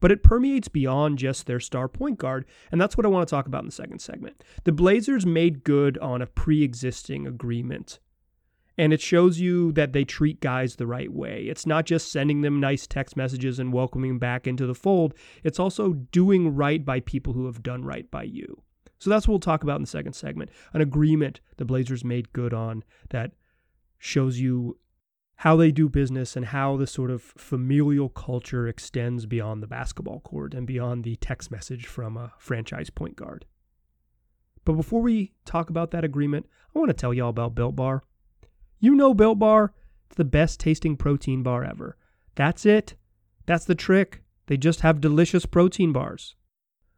But 0.00 0.10
it 0.10 0.22
permeates 0.22 0.68
beyond 0.68 1.18
just 1.18 1.46
their 1.46 1.60
star 1.60 1.86
point 1.86 2.18
guard, 2.18 2.46
and 2.72 2.80
that's 2.80 2.96
what 2.96 3.04
I 3.04 3.10
want 3.10 3.28
to 3.28 3.30
talk 3.30 3.46
about 3.46 3.62
in 3.62 3.66
the 3.66 3.72
second 3.72 4.00
segment. 4.00 4.42
The 4.64 4.72
Blazers 4.72 5.24
made 5.26 5.64
good 5.64 5.98
on 5.98 6.20
a 6.20 6.26
pre 6.26 6.62
existing 6.62 7.26
agreement 7.26 8.00
and 8.76 8.92
it 8.92 9.00
shows 9.00 9.38
you 9.38 9.72
that 9.72 9.92
they 9.92 10.04
treat 10.04 10.40
guys 10.40 10.76
the 10.76 10.86
right 10.86 11.12
way. 11.12 11.44
It's 11.44 11.66
not 11.66 11.86
just 11.86 12.10
sending 12.10 12.40
them 12.40 12.60
nice 12.60 12.86
text 12.86 13.16
messages 13.16 13.58
and 13.58 13.72
welcoming 13.72 14.18
back 14.18 14.46
into 14.46 14.66
the 14.66 14.74
fold, 14.74 15.14
it's 15.42 15.60
also 15.60 15.92
doing 15.92 16.54
right 16.54 16.84
by 16.84 17.00
people 17.00 17.32
who 17.32 17.46
have 17.46 17.62
done 17.62 17.84
right 17.84 18.10
by 18.10 18.24
you. 18.24 18.62
So 18.98 19.10
that's 19.10 19.28
what 19.28 19.32
we'll 19.32 19.40
talk 19.40 19.62
about 19.62 19.76
in 19.76 19.82
the 19.82 19.88
second 19.88 20.14
segment 20.14 20.50
an 20.72 20.80
agreement 20.80 21.40
the 21.56 21.64
Blazers 21.64 22.04
made 22.04 22.32
good 22.32 22.54
on 22.54 22.84
that 23.10 23.32
shows 23.98 24.38
you 24.38 24.78
how 25.36 25.56
they 25.56 25.70
do 25.70 25.88
business 25.88 26.36
and 26.36 26.46
how 26.46 26.76
the 26.76 26.86
sort 26.86 27.10
of 27.10 27.22
familial 27.22 28.08
culture 28.08 28.68
extends 28.68 29.26
beyond 29.26 29.62
the 29.62 29.66
basketball 29.66 30.20
court 30.20 30.54
and 30.54 30.66
beyond 30.66 31.04
the 31.04 31.16
text 31.16 31.50
message 31.50 31.86
from 31.86 32.16
a 32.16 32.32
franchise 32.38 32.88
point 32.90 33.16
guard. 33.16 33.44
But 34.64 34.74
before 34.74 35.02
we 35.02 35.32
talk 35.44 35.70
about 35.70 35.90
that 35.90 36.04
agreement, 36.04 36.46
I 36.74 36.78
want 36.78 36.88
to 36.88 36.94
tell 36.94 37.12
y'all 37.12 37.28
about 37.28 37.54
Built 37.54 37.76
Bar. 37.76 38.02
You 38.84 38.94
know 38.94 39.14
Built 39.14 39.38
Bar, 39.38 39.72
it's 40.08 40.16
the 40.16 40.26
best 40.26 40.60
tasting 40.60 40.94
protein 40.94 41.42
bar 41.42 41.64
ever. 41.64 41.96
That's 42.34 42.66
it. 42.66 42.96
That's 43.46 43.64
the 43.64 43.74
trick. 43.74 44.22
They 44.44 44.58
just 44.58 44.82
have 44.82 45.00
delicious 45.00 45.46
protein 45.46 45.90
bars. 45.90 46.36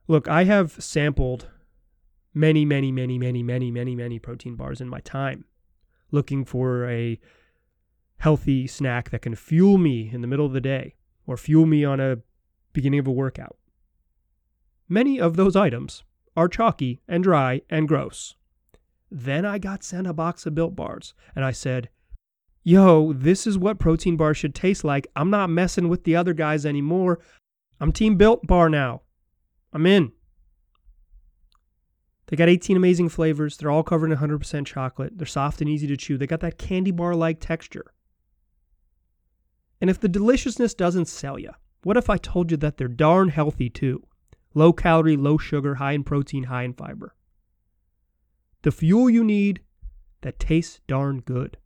Look, 0.09 0.27
I 0.27 0.43
have 0.43 0.83
sampled 0.83 1.49
many, 2.35 2.65
many, 2.65 2.91
many, 2.91 3.21
many, 3.21 3.41
many, 3.45 3.71
many, 3.71 3.95
many 3.95 4.19
protein 4.19 4.57
bars 4.57 4.81
in 4.81 4.89
my 4.89 4.99
time, 4.99 5.45
looking 6.11 6.45
for 6.45 6.91
a 6.91 7.21
healthy 8.17 8.67
snack 8.67 9.11
that 9.11 9.23
can 9.23 9.37
fuel 9.37 9.79
me 9.79 10.11
in 10.13 10.23
the 10.23 10.27
middle 10.27 10.47
of 10.47 10.55
the 10.55 10.61
day 10.61 10.97
or 11.25 11.37
fuel 11.37 11.67
me 11.67 11.85
on 11.85 12.01
a 12.01 12.19
beginning 12.73 12.99
of 12.99 13.07
a 13.07 13.13
workout. 13.13 13.59
Many 14.89 15.21
of 15.21 15.37
those 15.37 15.55
items 15.55 16.03
are 16.37 16.49
chalky 16.49 17.01
and 17.07 17.23
dry 17.23 17.63
and 17.71 17.87
gross. 17.87 18.35
Then 19.19 19.47
I 19.47 19.57
got 19.57 19.83
sent 19.83 20.07
a 20.07 20.13
box 20.13 20.45
of 20.45 20.55
built 20.55 20.77
bars 20.77 21.15
and 21.35 21.43
I 21.43 21.51
said, 21.51 21.89
Yo, 22.63 23.15
this 23.15 23.47
is 23.47 23.57
what 23.57 23.79
protein 23.79 24.15
bars 24.15 24.37
should 24.37 24.55
taste 24.55 24.85
like. 24.85 25.07
I'm 25.17 25.31
not 25.31 25.49
messing 25.49 25.89
with 25.89 26.05
the 26.05 26.15
other 26.15 26.35
guys 26.35 26.67
anymore. 26.67 27.21
I'm 27.81 27.93
Team 27.93 28.17
Built 28.17 28.47
Bar 28.47 28.69
now. 28.69 29.01
I'm 29.73 29.87
in. 29.87 30.13
They 32.27 32.37
got 32.37 32.51
18 32.51 32.77
amazing 32.77 33.09
flavors. 33.09 33.57
They're 33.57 33.71
all 33.71 33.83
covered 33.83 34.13
in 34.13 34.19
100% 34.19 34.67
chocolate. 34.67 35.17
They're 35.17 35.27
soft 35.27 35.63
and 35.63 35.71
easy 35.71 35.87
to 35.87 35.97
chew. 35.97 36.19
They 36.19 36.27
got 36.27 36.41
that 36.41 36.59
candy 36.59 36.91
bar 36.91 37.15
like 37.15 37.41
texture. 37.41 37.95
And 39.81 39.89
if 39.89 39.99
the 39.99 40.09
deliciousness 40.09 40.75
doesn't 40.75 41.09
sell 41.09 41.39
you, 41.39 41.53
what 41.85 41.97
if 41.97 42.11
I 42.11 42.19
told 42.19 42.51
you 42.51 42.59
that 42.59 42.77
they're 42.77 42.87
darn 42.87 43.31
healthy 43.31 43.71
too? 43.71 44.07
Low 44.53 44.75
calorie, 44.75 45.17
low 45.17 45.39
sugar, 45.39 45.77
high 45.77 45.93
in 45.93 46.05
protein, 46.05 46.45
high 46.45 46.65
in 46.65 46.75
fiber 46.75 47.16
the 48.67 48.73
fuel 48.73 49.09
you 49.09 49.23
need 49.23 49.61
that 50.23 50.41
tastes 50.41 50.81
darn 50.89 51.21
good. 51.21 51.57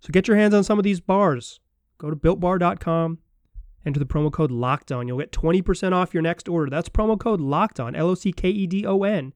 So 0.00 0.10
get 0.12 0.28
your 0.28 0.36
hands 0.36 0.52
on 0.52 0.62
some 0.62 0.78
of 0.78 0.84
these 0.84 1.00
bars. 1.00 1.60
Go 1.96 2.10
to 2.10 2.16
builtbar.com, 2.16 3.20
enter 3.86 3.98
the 3.98 4.04
promo 4.04 4.30
code 4.30 4.50
locked 4.50 4.92
on. 4.92 5.08
You'll 5.08 5.20
get 5.20 5.32
20% 5.32 5.94
off 5.94 6.12
your 6.12 6.22
next 6.22 6.46
order. 6.46 6.68
That's 6.68 6.90
promo 6.90 7.18
code 7.18 7.40
locked 7.40 7.80
on, 7.80 7.94
L 7.94 8.10
O 8.10 8.14
C 8.14 8.32
K 8.32 8.50
E 8.50 8.66
D 8.66 8.84
O 8.84 9.02
N, 9.02 9.32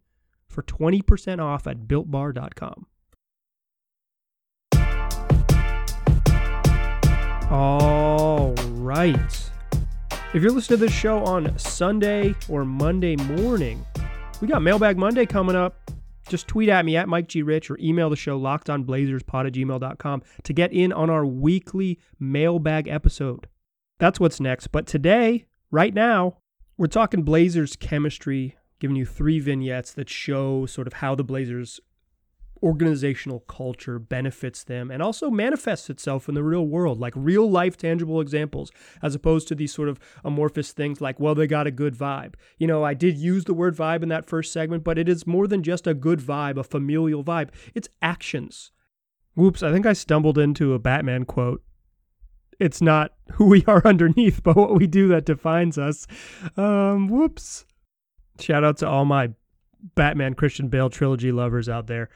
for 0.46 0.62
20% 0.62 1.42
off 1.42 1.66
at 1.66 1.88
builtbar.com. 1.88 2.86
All 7.50 8.52
right. 8.72 9.50
If 10.34 10.42
you're 10.42 10.52
listening 10.52 10.80
to 10.80 10.84
this 10.84 10.92
show 10.92 11.24
on 11.24 11.58
Sunday 11.58 12.34
or 12.46 12.66
Monday 12.66 13.16
morning, 13.16 13.86
we 14.42 14.48
got 14.48 14.60
Mailbag 14.60 14.98
Monday 14.98 15.24
coming 15.24 15.56
up 15.56 15.83
just 16.28 16.48
tweet 16.48 16.68
at 16.68 16.84
me 16.84 16.96
at 16.96 17.08
Mike 17.08 17.28
G. 17.28 17.42
Rich 17.42 17.70
or 17.70 17.78
email 17.80 18.10
the 18.10 18.16
show 18.16 18.38
lockedonblazerspod 18.38 19.46
at 19.46 19.52
gmail.com 19.52 20.22
to 20.42 20.52
get 20.52 20.72
in 20.72 20.92
on 20.92 21.10
our 21.10 21.26
weekly 21.26 21.98
mailbag 22.18 22.88
episode. 22.88 23.48
That's 23.98 24.20
what's 24.20 24.40
next. 24.40 24.68
But 24.68 24.86
today, 24.86 25.46
right 25.70 25.94
now, 25.94 26.38
we're 26.76 26.86
talking 26.86 27.22
Blazers 27.22 27.76
chemistry, 27.76 28.56
giving 28.80 28.96
you 28.96 29.06
three 29.06 29.38
vignettes 29.38 29.92
that 29.92 30.08
show 30.08 30.66
sort 30.66 30.86
of 30.86 30.94
how 30.94 31.14
the 31.14 31.24
Blazers 31.24 31.80
organizational 32.62 33.40
culture 33.40 33.98
benefits 33.98 34.64
them 34.64 34.90
and 34.90 35.02
also 35.02 35.30
manifests 35.30 35.90
itself 35.90 36.28
in 36.28 36.34
the 36.34 36.42
real 36.42 36.66
world, 36.66 36.98
like 36.98 37.12
real 37.16 37.50
life 37.50 37.76
tangible 37.76 38.20
examples, 38.20 38.70
as 39.02 39.14
opposed 39.14 39.48
to 39.48 39.54
these 39.54 39.72
sort 39.72 39.88
of 39.88 39.98
amorphous 40.24 40.72
things 40.72 41.00
like, 41.00 41.20
well, 41.20 41.34
they 41.34 41.46
got 41.46 41.66
a 41.66 41.70
good 41.70 41.94
vibe. 41.94 42.34
You 42.58 42.66
know, 42.66 42.82
I 42.84 42.94
did 42.94 43.18
use 43.18 43.44
the 43.44 43.54
word 43.54 43.76
vibe 43.76 44.02
in 44.02 44.08
that 44.08 44.26
first 44.26 44.52
segment, 44.52 44.84
but 44.84 44.98
it 44.98 45.08
is 45.08 45.26
more 45.26 45.46
than 45.46 45.62
just 45.62 45.86
a 45.86 45.94
good 45.94 46.20
vibe, 46.20 46.56
a 46.56 46.64
familial 46.64 47.24
vibe. 47.24 47.50
It's 47.74 47.88
actions. 48.00 48.70
Whoops, 49.34 49.62
I 49.62 49.72
think 49.72 49.84
I 49.84 49.92
stumbled 49.92 50.38
into 50.38 50.74
a 50.74 50.78
Batman 50.78 51.24
quote. 51.24 51.62
It's 52.60 52.80
not 52.80 53.12
who 53.32 53.46
we 53.46 53.64
are 53.66 53.86
underneath, 53.86 54.42
but 54.42 54.56
what 54.56 54.74
we 54.74 54.86
do 54.86 55.08
that 55.08 55.26
defines 55.26 55.76
us. 55.76 56.06
Um, 56.56 57.08
whoops. 57.08 57.66
Shout 58.40 58.64
out 58.64 58.78
to 58.78 58.88
all 58.88 59.04
my 59.04 59.30
Batman 59.94 60.34
Christian 60.34 60.68
Bale 60.68 60.90
trilogy 60.90 61.30
lovers 61.30 61.68
out 61.68 61.86
there. 61.86 62.08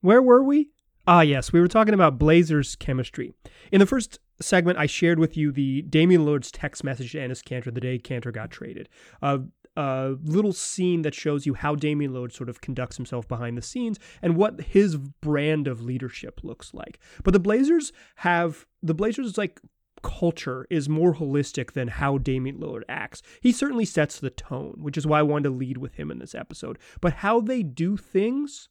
Where 0.00 0.22
were 0.22 0.42
we? 0.42 0.70
Ah, 1.06 1.22
yes, 1.22 1.52
we 1.52 1.60
were 1.60 1.68
talking 1.68 1.94
about 1.94 2.18
Blazers 2.18 2.76
chemistry. 2.76 3.32
In 3.72 3.80
the 3.80 3.86
first 3.86 4.18
segment, 4.40 4.78
I 4.78 4.86
shared 4.86 5.18
with 5.18 5.36
you 5.36 5.50
the 5.50 5.82
Damian 5.82 6.24
Lillard's 6.24 6.52
text 6.52 6.84
message 6.84 7.12
to 7.12 7.18
Enes 7.18 7.42
Kanter 7.42 7.72
the 7.72 7.80
day 7.80 7.98
Kanter 7.98 8.32
got 8.32 8.50
traded. 8.50 8.88
Uh, 9.22 9.38
a 9.76 10.16
little 10.24 10.52
scene 10.52 11.02
that 11.02 11.14
shows 11.14 11.46
you 11.46 11.54
how 11.54 11.74
Damian 11.74 12.12
Lillard 12.12 12.32
sort 12.32 12.48
of 12.48 12.60
conducts 12.60 12.96
himself 12.96 13.28
behind 13.28 13.56
the 13.56 13.62
scenes 13.62 13.98
and 14.20 14.36
what 14.36 14.60
his 14.60 14.96
brand 14.96 15.68
of 15.68 15.82
leadership 15.82 16.40
looks 16.42 16.74
like. 16.74 16.98
But 17.22 17.32
the 17.32 17.40
Blazers 17.40 17.92
have 18.16 18.66
the 18.82 18.94
Blazers 18.94 19.38
like 19.38 19.60
culture 20.02 20.66
is 20.68 20.88
more 20.88 21.14
holistic 21.14 21.72
than 21.72 21.88
how 21.88 22.18
Damian 22.18 22.58
Lillard 22.58 22.82
acts. 22.88 23.22
He 23.40 23.52
certainly 23.52 23.84
sets 23.84 24.18
the 24.18 24.30
tone, 24.30 24.78
which 24.78 24.96
is 24.96 25.06
why 25.06 25.20
I 25.20 25.22
wanted 25.22 25.48
to 25.48 25.54
lead 25.54 25.78
with 25.78 25.94
him 25.94 26.10
in 26.10 26.18
this 26.18 26.34
episode. 26.34 26.78
But 27.00 27.14
how 27.14 27.40
they 27.40 27.62
do 27.62 27.96
things 27.96 28.68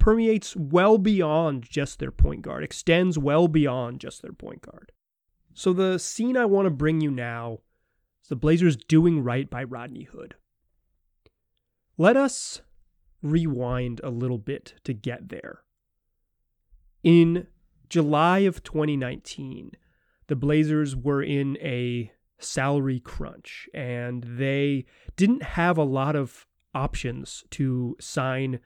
permeates 0.00 0.56
well 0.56 0.98
beyond 0.98 1.62
just 1.62 2.00
their 2.00 2.10
point 2.10 2.42
guard, 2.42 2.64
extends 2.64 3.18
well 3.18 3.46
beyond 3.46 4.00
just 4.00 4.22
their 4.22 4.32
point 4.32 4.62
guard. 4.62 4.90
So 5.54 5.72
the 5.72 5.98
scene 5.98 6.36
I 6.36 6.46
want 6.46 6.66
to 6.66 6.70
bring 6.70 7.00
you 7.00 7.10
now 7.10 7.58
is 8.22 8.28
the 8.28 8.36
Blazers 8.36 8.76
doing 8.76 9.22
right 9.22 9.48
by 9.48 9.62
Rodney 9.62 10.04
Hood. 10.04 10.34
Let 11.96 12.16
us 12.16 12.62
rewind 13.22 14.00
a 14.02 14.10
little 14.10 14.38
bit 14.38 14.74
to 14.84 14.94
get 14.94 15.28
there. 15.28 15.60
In 17.02 17.46
July 17.88 18.40
of 18.40 18.62
2019, 18.62 19.72
the 20.28 20.36
Blazers 20.36 20.96
were 20.96 21.22
in 21.22 21.58
a 21.60 22.12
salary 22.38 23.00
crunch 23.00 23.68
and 23.74 24.24
they 24.24 24.86
didn't 25.16 25.42
have 25.42 25.76
a 25.76 25.84
lot 25.84 26.16
of 26.16 26.46
options 26.74 27.44
to 27.50 27.96
sign 28.00 28.60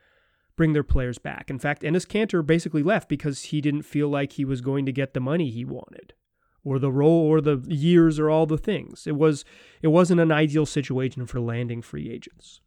bring 0.57 0.73
their 0.73 0.85
players 0.85 1.19
back. 1.19 1.51
In 1.51 1.59
fact, 1.59 1.83
Enes 1.83 2.07
Kanter 2.07 2.45
basically 2.45 2.83
left 2.83 3.09
because 3.09 3.45
he 3.45 3.61
didn't 3.61 3.83
feel 3.83 4.09
like 4.09 4.33
he 4.33 4.45
was 4.45 4.61
going 4.61 4.87
to 4.87 4.93
get 4.93 5.15
the 5.15 5.21
money 5.21 5.51
he 5.51 5.65
wanted 5.65 6.15
or 6.65 6.79
the 6.79 6.93
role 6.93 7.27
or 7.27 7.41
the 7.41 7.65
years 7.69 8.19
or 8.19 8.31
all 8.31 8.47
the 8.47 8.59
things. 8.59 9.07
It 9.07 9.17
was 9.17 9.45
it 9.83 9.89
wasn't 9.89 10.21
an 10.21 10.33
ideal 10.33 10.67
situation 10.67 11.27
for 11.27 11.41
landing 11.41 11.83
free 11.83 12.11
agents. 12.11 12.61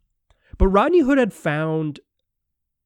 But 0.57 0.67
Rodney 0.67 1.01
Hood 1.01 1.17
had 1.17 1.33
found 1.33 1.99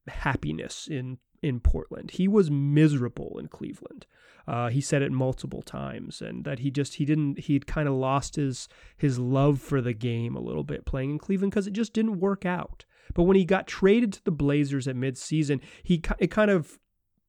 happiness 0.07 0.87
in 0.89 1.17
in 1.41 1.59
Portland. 1.59 2.11
He 2.11 2.27
was 2.27 2.51
miserable 2.51 3.37
in 3.39 3.47
Cleveland. 3.47 4.05
Uh, 4.47 4.69
he 4.69 4.81
said 4.81 5.01
it 5.01 5.11
multiple 5.11 5.61
times, 5.61 6.21
and 6.21 6.43
that 6.45 6.59
he 6.59 6.71
just 6.71 6.95
he 6.95 7.05
didn't 7.05 7.39
he'd 7.41 7.67
kind 7.67 7.87
of 7.87 7.93
lost 7.95 8.35
his 8.35 8.67
his 8.97 9.19
love 9.19 9.59
for 9.59 9.81
the 9.81 9.93
game 9.93 10.35
a 10.35 10.41
little 10.41 10.63
bit 10.63 10.85
playing 10.85 11.11
in 11.11 11.19
Cleveland 11.19 11.51
because 11.51 11.67
it 11.67 11.73
just 11.73 11.93
didn't 11.93 12.19
work 12.19 12.45
out. 12.45 12.85
But 13.13 13.23
when 13.23 13.37
he 13.37 13.45
got 13.45 13.67
traded 13.67 14.13
to 14.13 14.23
the 14.23 14.31
Blazers 14.31 14.87
at 14.87 14.95
midseason, 14.95 15.61
he 15.83 16.01
it 16.19 16.31
kind 16.31 16.51
of 16.51 16.79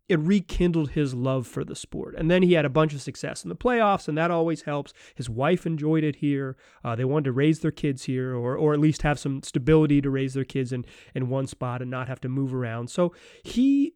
it 0.09 0.19
rekindled 0.19 0.91
his 0.91 1.15
love 1.15 1.47
for 1.47 1.65
the 1.65 1.77
sport. 1.77 2.15
And 2.19 2.31
then 2.31 2.43
he 2.43 2.53
had 2.53 2.65
a 2.65 2.71
bunch 2.71 2.93
of 2.93 3.01
success 3.01 3.45
in 3.45 3.49
the 3.49 3.57
playoffs, 3.57 4.09
and 4.09 4.19
that 4.19 4.31
always 4.31 4.63
helps. 4.63 4.93
His 5.15 5.31
wife 5.31 5.65
enjoyed 5.65 6.05
it 6.05 6.17
here. 6.17 6.57
Uh, 6.85 6.95
they 6.95 7.05
wanted 7.05 7.25
to 7.25 7.33
raise 7.33 7.61
their 7.61 7.71
kids 7.71 8.05
here, 8.05 8.35
or 8.35 8.57
or 8.57 8.75
at 8.75 8.81
least 8.81 9.03
have 9.03 9.19
some 9.19 9.43
stability 9.43 10.01
to 10.03 10.11
raise 10.11 10.35
their 10.35 10.45
kids 10.45 10.73
in 10.73 10.85
in 11.15 11.29
one 11.29 11.47
spot 11.47 11.81
and 11.81 11.91
not 11.91 12.09
have 12.09 12.21
to 12.21 12.29
move 12.29 12.55
around. 12.55 12.91
So 12.91 13.15
he 13.43 13.95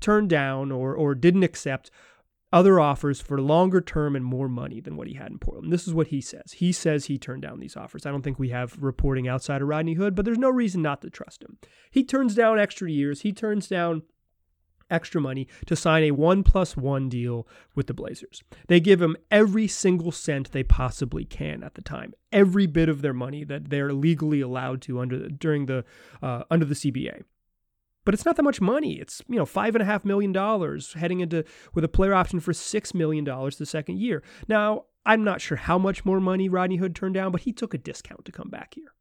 turned 0.00 0.30
down 0.30 0.72
or 0.72 0.94
or 0.94 1.14
didn't 1.14 1.42
accept 1.42 1.90
other 2.52 2.80
offers 2.80 3.20
for 3.20 3.40
longer 3.40 3.80
term 3.80 4.16
and 4.16 4.24
more 4.24 4.48
money 4.48 4.80
than 4.80 4.96
what 4.96 5.06
he 5.06 5.14
had 5.14 5.30
in 5.30 5.38
Portland. 5.38 5.72
This 5.72 5.86
is 5.86 5.94
what 5.94 6.08
he 6.08 6.20
says. 6.20 6.52
He 6.52 6.72
says 6.72 7.04
he 7.04 7.18
turned 7.18 7.42
down 7.42 7.60
these 7.60 7.76
offers. 7.76 8.06
I 8.06 8.10
don't 8.10 8.22
think 8.22 8.38
we 8.38 8.48
have 8.50 8.76
reporting 8.80 9.28
outside 9.28 9.60
of 9.60 9.68
Rodney 9.68 9.94
Hood, 9.94 10.14
but 10.14 10.24
there's 10.24 10.38
no 10.38 10.50
reason 10.50 10.80
not 10.80 11.02
to 11.02 11.10
trust 11.10 11.42
him. 11.42 11.58
He 11.90 12.04
turns 12.04 12.34
down 12.34 12.58
extra 12.58 12.90
years. 12.90 13.20
He 13.20 13.32
turns 13.32 13.68
down 13.68 14.02
extra 14.90 15.20
money 15.20 15.46
to 15.66 15.76
sign 15.76 16.02
a 16.04 16.10
one 16.12 16.42
plus 16.42 16.76
one 16.76 17.10
deal 17.10 17.46
with 17.74 17.86
the 17.86 17.94
Blazers. 17.94 18.42
They 18.68 18.80
give 18.80 19.02
him 19.02 19.16
every 19.30 19.68
single 19.68 20.12
cent 20.12 20.52
they 20.52 20.62
possibly 20.62 21.26
can 21.26 21.62
at 21.62 21.74
the 21.74 21.82
time, 21.82 22.14
every 22.32 22.66
bit 22.66 22.88
of 22.88 23.02
their 23.02 23.12
money 23.12 23.44
that 23.44 23.68
they're 23.68 23.92
legally 23.92 24.40
allowed 24.40 24.80
to 24.82 25.00
under 25.00 25.28
during 25.28 25.66
the 25.66 25.84
uh, 26.22 26.44
under 26.50 26.64
the 26.64 26.74
CBA 26.74 27.22
but 28.08 28.14
it's 28.14 28.24
not 28.24 28.36
that 28.36 28.42
much 28.42 28.58
money. 28.58 28.94
It's 28.94 29.20
you 29.28 29.36
know 29.36 29.44
five 29.44 29.74
and 29.74 29.82
a 29.82 29.84
half 29.84 30.02
million 30.02 30.32
dollars 30.32 30.94
heading 30.94 31.20
into 31.20 31.44
with 31.74 31.84
a 31.84 31.88
player 31.88 32.14
option 32.14 32.40
for 32.40 32.54
six 32.54 32.94
million 32.94 33.22
dollars 33.22 33.58
the 33.58 33.66
second 33.66 33.98
year. 33.98 34.22
Now 34.48 34.86
I'm 35.04 35.24
not 35.24 35.42
sure 35.42 35.58
how 35.58 35.76
much 35.76 36.06
more 36.06 36.18
money 36.18 36.48
Rodney 36.48 36.76
Hood 36.76 36.96
turned 36.96 37.12
down, 37.12 37.32
but 37.32 37.42
he 37.42 37.52
took 37.52 37.74
a 37.74 37.76
discount 37.76 38.24
to 38.24 38.32
come 38.32 38.48
back 38.48 38.76
here. 38.76 38.94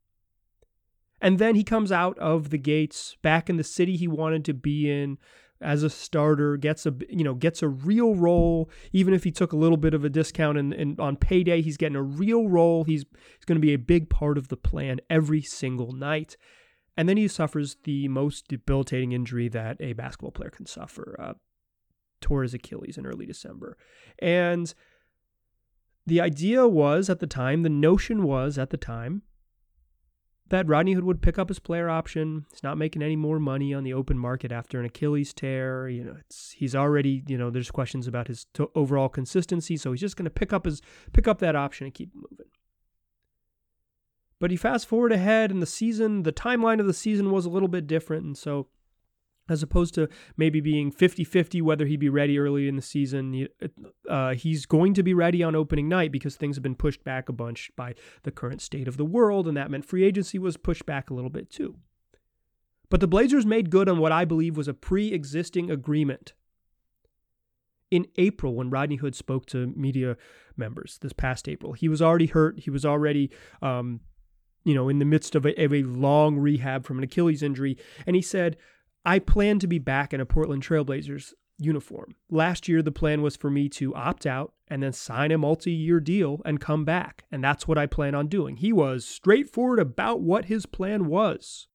And 1.22 1.40
then 1.40 1.56
he 1.56 1.64
comes 1.64 1.90
out 1.90 2.20
of 2.20 2.50
the 2.50 2.58
gates 2.58 3.16
back 3.22 3.50
in 3.50 3.56
the 3.56 3.64
city 3.64 3.96
he 3.96 4.10
wanted 4.10 4.44
to 4.44 4.54
be 4.54 4.92
in 4.92 5.18
as 5.62 5.84
a 5.84 5.90
starter, 5.90 6.58
gets 6.58 6.86
a 6.86 6.94
you 7.10 7.24
know 7.24 7.34
gets 7.34 7.64
a 7.64 7.70
real 7.70 8.14
role. 8.14 8.70
Even 8.92 9.14
if 9.14 9.24
he 9.24 9.32
took 9.32 9.54
a 9.54 9.58
little 9.58 9.78
bit 9.78 9.94
of 9.94 10.04
a 10.04 10.10
discount 10.10 10.58
and, 10.58 10.74
and 10.74 11.00
on 11.00 11.16
payday, 11.16 11.62
he's 11.62 11.78
getting 11.78 11.96
a 11.96 12.04
real 12.04 12.50
role. 12.50 12.84
He's 12.84 13.06
he's 13.38 13.46
going 13.46 13.56
to 13.56 13.66
be 13.66 13.74
a 13.74 13.80
big 13.80 14.10
part 14.10 14.38
of 14.38 14.50
the 14.50 14.58
plan 14.58 15.00
every 15.10 15.44
single 15.44 15.94
night. 15.94 16.36
And 16.98 17.08
then 17.08 17.16
he 17.16 17.28
suffers 17.28 17.78
the 17.84 18.08
most 18.08 18.48
debilitating 18.48 19.12
injury 19.12 19.48
that 19.50 19.78
a 19.80 19.94
basketball 19.94 20.32
player 20.32 20.50
can 20.50 20.66
suffer. 20.66 21.16
Uh, 21.20 21.34
tore 22.22 22.44
his 22.44 22.54
Achilles 22.54 22.98
in 22.98 23.06
early 23.06 23.26
December. 23.26 23.78
And 24.20 24.74
the 26.06 26.22
idea 26.22 26.68
was 26.68 27.10
at 27.10 27.20
the 27.20 27.28
time, 27.28 27.64
the 27.64 27.70
notion 27.70 28.24
was 28.24 28.58
at 28.58 28.70
the 28.70 28.78
time, 28.78 29.24
that 30.50 30.68
Rodney 30.68 30.94
Hood 30.94 31.04
would 31.04 31.22
pick 31.22 31.38
up 31.38 31.50
his 31.50 31.60
player 31.60 31.90
option. 31.90 32.46
He's 32.52 32.64
not 32.64 32.78
making 32.78 33.02
any 33.02 33.18
more 33.18 33.38
money 33.38 33.74
on 33.74 33.84
the 33.84 33.94
open 33.94 34.18
market 34.18 34.50
after 34.50 34.80
an 34.80 34.86
Achilles 34.86 35.34
tear. 35.34 35.90
You 35.90 36.06
know, 36.06 36.16
he's 36.56 36.74
already 36.74 37.24
you 37.28 37.38
know 37.38 37.50
there's 37.50 37.70
questions 37.70 38.08
about 38.08 38.30
his 38.30 38.46
to- 38.54 38.72
overall 38.74 39.10
consistency, 39.10 39.76
so 39.76 39.92
he's 39.92 40.00
just 40.00 40.16
going 40.16 40.24
to 40.24 40.30
pick 40.30 40.54
up 40.54 40.64
his 40.64 40.82
pick 41.12 41.28
up 41.28 41.40
that 41.40 41.58
option 41.58 41.86
and 41.86 41.94
keep 41.94 42.16
moving. 42.16 42.48
But 44.40 44.52
he 44.52 44.58
fast 44.58 44.88
forward 44.88 45.12
ahead, 45.12 45.52
and 45.52 45.62
the 45.62 45.68
season, 45.68 46.24
the 46.24 46.32
timeline 46.32 46.80
of 46.80 46.86
the 46.86 46.94
season 46.94 47.32
was 47.32 47.46
a 47.46 47.50
little 47.50 47.68
bit 47.68 47.88
different. 47.88 48.24
And 48.24 48.38
so, 48.38 48.68
as 49.50 49.64
opposed 49.64 49.96
to 49.96 50.10
maybe 50.36 50.60
being 50.60 50.92
50 50.92 51.24
50 51.24 51.62
whether 51.62 51.86
he'd 51.86 52.00
be 52.00 52.10
ready 52.10 52.38
early 52.38 52.68
in 52.68 52.76
the 52.76 52.82
season, 52.82 53.48
uh, 54.10 54.34
he's 54.34 54.66
going 54.66 54.94
to 54.94 55.04
be 55.04 55.14
ready 55.14 55.42
on 55.42 55.56
opening 55.56 55.88
night 55.88 56.12
because 56.12 56.36
things 56.36 56.56
have 56.56 56.64
been 56.64 56.76
pushed 56.76 57.04
back 57.04 57.30
a 57.30 57.34
bunch 57.34 57.72
by 57.76 57.96
the 58.24 58.32
current 58.32 58.62
state 58.62 58.88
of 58.88 58.98
the 58.98 59.06
world. 59.06 59.48
And 59.48 59.58
that 59.58 59.72
meant 59.72 59.86
free 59.86 60.04
agency 60.04 60.38
was 60.38 60.58
pushed 60.58 60.86
back 60.86 61.10
a 61.10 61.14
little 61.14 61.30
bit 61.30 61.50
too. 61.50 61.76
But 62.90 63.00
the 63.00 63.08
Blazers 63.08 63.46
made 63.46 63.70
good 63.70 63.90
on 63.90 64.00
what 64.00 64.12
I 64.12 64.26
believe 64.26 64.56
was 64.56 64.68
a 64.68 64.74
pre 64.74 65.12
existing 65.14 65.72
agreement. 65.72 66.34
In 67.90 68.06
April, 68.18 68.54
when 68.54 68.70
Rodney 68.70 68.98
Hood 68.98 69.16
spoke 69.16 69.46
to 69.48 69.68
media 69.76 70.18
members 70.58 70.98
this 71.02 71.14
past 71.14 71.48
April, 71.48 71.72
he 71.72 71.88
was 71.88 72.02
already 72.02 72.26
hurt. 72.26 72.60
He 72.60 72.70
was 72.70 72.86
already 72.86 73.32
um, 73.62 74.02
you 74.68 74.74
know, 74.74 74.90
in 74.90 75.00
the 75.00 75.06
midst 75.06 75.34
of 75.34 75.46
a, 75.46 75.64
of 75.64 75.74
a 75.74 75.84
long 75.84 76.38
rehab 76.38 76.86
from 76.86 76.98
an 76.98 77.04
Achilles 77.06 77.42
injury. 77.42 77.78
And 78.06 78.18
he 78.18 78.22
said, 78.22 78.58
I 79.06 79.20
plan 79.20 79.60
to 79.60 79.68
be 79.68 79.80
back 79.80 80.14
in 80.14 80.20
a 80.20 80.26
Portland 80.26 80.62
Trailblazers 80.62 81.32
uniform. 81.58 82.16
Last 82.30 82.68
year, 82.68 82.82
the 82.82 82.92
plan 82.92 83.22
was 83.22 83.38
for 83.38 83.50
me 83.50 83.70
to 83.70 83.96
opt 83.96 84.26
out 84.26 84.54
and 84.68 84.84
then 84.84 84.92
sign 84.92 85.32
a 85.32 85.38
multi 85.38 85.72
year 85.72 86.02
deal 86.02 86.42
and 86.44 86.60
come 86.60 86.84
back. 86.84 87.24
And 87.32 87.42
that's 87.42 87.66
what 87.66 87.78
I 87.78 87.86
plan 87.86 88.14
on 88.14 88.28
doing. 88.28 88.58
He 88.58 88.74
was 88.74 89.06
straightforward 89.06 89.80
about 89.80 90.20
what 90.20 90.46
his 90.46 90.66
plan 90.66 91.06
was. 91.06 91.70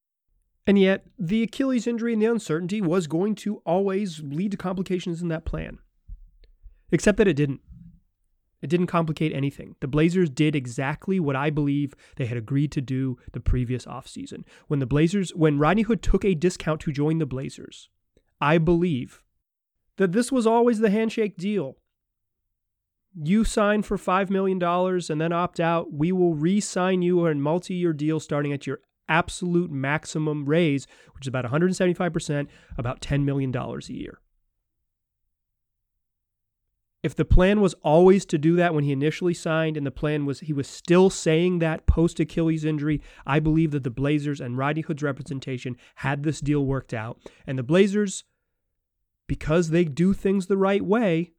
And 0.66 0.78
yet, 0.78 1.06
the 1.18 1.42
Achilles 1.42 1.86
injury 1.86 2.12
and 2.12 2.20
the 2.20 2.26
uncertainty 2.26 2.82
was 2.82 3.06
going 3.06 3.36
to 3.36 3.62
always 3.64 4.20
lead 4.22 4.50
to 4.50 4.58
complications 4.58 5.22
in 5.22 5.28
that 5.28 5.46
plan. 5.46 5.78
Except 6.90 7.16
that 7.16 7.26
it 7.26 7.36
didn't. 7.36 7.62
It 8.62 8.70
didn't 8.70 8.86
complicate 8.86 9.32
anything. 9.34 9.74
The 9.80 9.88
Blazers 9.88 10.30
did 10.30 10.54
exactly 10.54 11.18
what 11.18 11.36
I 11.36 11.50
believe 11.50 11.94
they 12.16 12.26
had 12.26 12.38
agreed 12.38 12.70
to 12.72 12.80
do 12.80 13.18
the 13.32 13.40
previous 13.40 13.84
offseason. 13.84 14.44
When 14.68 14.78
the 14.78 14.86
Blazers 14.86 15.34
when 15.34 15.58
Rodney 15.58 15.82
Hood 15.82 16.02
took 16.02 16.24
a 16.24 16.34
discount 16.34 16.80
to 16.82 16.92
join 16.92 17.18
the 17.18 17.26
Blazers, 17.26 17.88
I 18.40 18.58
believe 18.58 19.22
that 19.96 20.12
this 20.12 20.32
was 20.32 20.46
always 20.46 20.78
the 20.78 20.90
handshake 20.90 21.36
deal. 21.36 21.76
you 23.14 23.44
sign 23.44 23.82
for 23.82 23.98
$5 23.98 24.30
million 24.30 24.62
and 24.62 25.20
then 25.20 25.32
opt 25.32 25.60
out, 25.60 25.92
we 25.92 26.12
will 26.12 26.34
re 26.34 26.60
sign 26.60 27.02
you 27.02 27.26
a 27.26 27.34
multi 27.34 27.74
year 27.74 27.92
deal 27.92 28.20
starting 28.20 28.52
at 28.52 28.66
your 28.66 28.78
absolute 29.08 29.70
maximum 29.70 30.46
raise, 30.46 30.86
which 31.14 31.24
is 31.24 31.28
about 31.28 31.44
175%, 31.44 32.46
about 32.78 33.00
$10 33.00 33.24
million 33.24 33.54
a 33.54 33.92
year. 33.92 34.21
If 37.02 37.16
the 37.16 37.24
plan 37.24 37.60
was 37.60 37.74
always 37.82 38.24
to 38.26 38.38
do 38.38 38.54
that 38.56 38.74
when 38.74 38.84
he 38.84 38.92
initially 38.92 39.34
signed, 39.34 39.76
and 39.76 39.84
the 39.84 39.90
plan 39.90 40.24
was 40.24 40.40
he 40.40 40.52
was 40.52 40.68
still 40.68 41.10
saying 41.10 41.58
that 41.58 41.86
post 41.86 42.20
Achilles 42.20 42.64
injury, 42.64 43.02
I 43.26 43.40
believe 43.40 43.72
that 43.72 43.82
the 43.82 43.90
Blazers 43.90 44.40
and 44.40 44.56
Rodney 44.56 44.82
Hood's 44.82 45.02
representation 45.02 45.76
had 45.96 46.22
this 46.22 46.40
deal 46.40 46.64
worked 46.64 46.94
out. 46.94 47.18
And 47.44 47.58
the 47.58 47.64
Blazers, 47.64 48.22
because 49.26 49.70
they 49.70 49.84
do 49.84 50.12
things 50.12 50.46
the 50.46 50.56
right 50.56 50.84
way, 50.84 51.32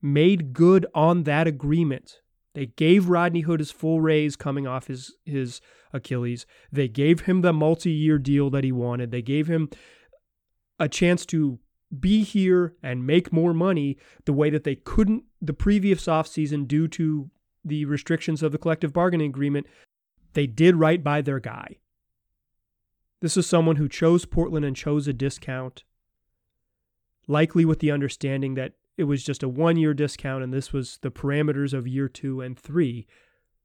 made 0.00 0.54
good 0.54 0.86
on 0.94 1.24
that 1.24 1.46
agreement. 1.46 2.20
They 2.54 2.66
gave 2.66 3.08
Rodney 3.08 3.40
Hood 3.40 3.60
his 3.60 3.70
full 3.70 4.00
raise 4.00 4.34
coming 4.34 4.66
off 4.66 4.86
his, 4.86 5.14
his 5.24 5.60
Achilles. 5.92 6.46
They 6.70 6.88
gave 6.88 7.20
him 7.20 7.42
the 7.42 7.52
multi 7.52 7.90
year 7.90 8.18
deal 8.18 8.48
that 8.50 8.64
he 8.64 8.72
wanted. 8.72 9.10
They 9.10 9.22
gave 9.22 9.46
him 9.46 9.68
a 10.78 10.88
chance 10.88 11.26
to 11.26 11.58
be 11.98 12.22
here 12.22 12.74
and 12.82 13.06
make 13.06 13.32
more 13.32 13.52
money 13.52 13.98
the 14.24 14.32
way 14.32 14.50
that 14.50 14.64
they 14.64 14.74
couldn't 14.74 15.24
the 15.40 15.52
previous 15.52 16.06
offseason 16.06 16.66
due 16.66 16.88
to 16.88 17.30
the 17.64 17.84
restrictions 17.84 18.42
of 18.42 18.52
the 18.52 18.58
collective 18.58 18.92
bargaining 18.92 19.30
agreement. 19.30 19.66
They 20.32 20.46
did 20.46 20.76
right 20.76 21.02
by 21.02 21.20
their 21.20 21.40
guy. 21.40 21.78
This 23.20 23.36
is 23.36 23.46
someone 23.46 23.76
who 23.76 23.88
chose 23.88 24.24
Portland 24.24 24.64
and 24.64 24.74
chose 24.74 25.06
a 25.06 25.12
discount, 25.12 25.84
likely 27.28 27.64
with 27.64 27.78
the 27.78 27.90
understanding 27.90 28.54
that 28.54 28.72
it 28.96 29.04
was 29.04 29.22
just 29.22 29.42
a 29.42 29.48
one 29.48 29.76
year 29.76 29.94
discount 29.94 30.42
and 30.42 30.52
this 30.52 30.72
was 30.72 30.98
the 31.02 31.10
parameters 31.10 31.72
of 31.72 31.86
year 31.86 32.08
two 32.08 32.40
and 32.40 32.58
three 32.58 33.06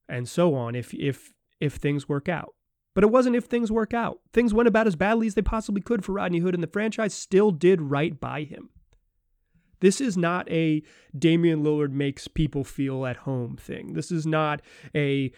and 0.08 0.28
so 0.28 0.56
on 0.56 0.76
if 0.76 0.94
if 0.94 1.34
if 1.60 1.76
things 1.76 2.08
work 2.08 2.30
out. 2.30 2.54
But 2.98 3.04
it 3.04 3.12
wasn't 3.12 3.36
if 3.36 3.44
things 3.44 3.72
work 3.72 3.94
out. 3.94 4.22
Things 4.34 4.56
went 4.56 4.68
about 4.68 4.88
as 4.88 4.96
badly 4.96 5.28
as 5.28 5.36
they 5.36 5.44
possibly 5.44 5.82
could 5.82 6.04
for 6.04 6.14
Rodney 6.14 6.40
Hood, 6.40 6.56
and 6.56 6.64
the 6.64 6.68
franchise 6.68 7.14
still 7.14 7.52
did 7.52 7.80
right 7.80 8.20
by 8.20 8.42
him. 8.42 8.72
This 9.82 10.02
is 10.02 10.18
not 10.18 10.50
a 10.50 10.82
Damian 11.16 11.64
Lillard 11.64 11.92
makes 11.92 12.28
people 12.28 12.64
feel 12.64 13.06
at 13.06 13.18
home 13.18 13.56
thing. 13.56 13.94
This 13.94 14.12
is 14.12 14.26
not 14.26 14.64
a 14.96 15.32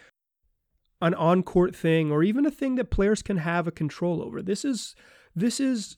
an 1.02 1.14
on-court 1.16 1.76
thing 1.76 2.14
or 2.14 2.24
even 2.24 2.46
a 2.46 2.50
thing 2.50 2.76
that 2.76 2.92
players 2.92 3.22
can 3.22 3.36
have 3.36 3.68
a 3.68 3.72
control 3.72 4.24
over. 4.24 4.42
This 4.42 4.64
is 4.64 4.96
this 5.36 5.60
is 5.60 5.98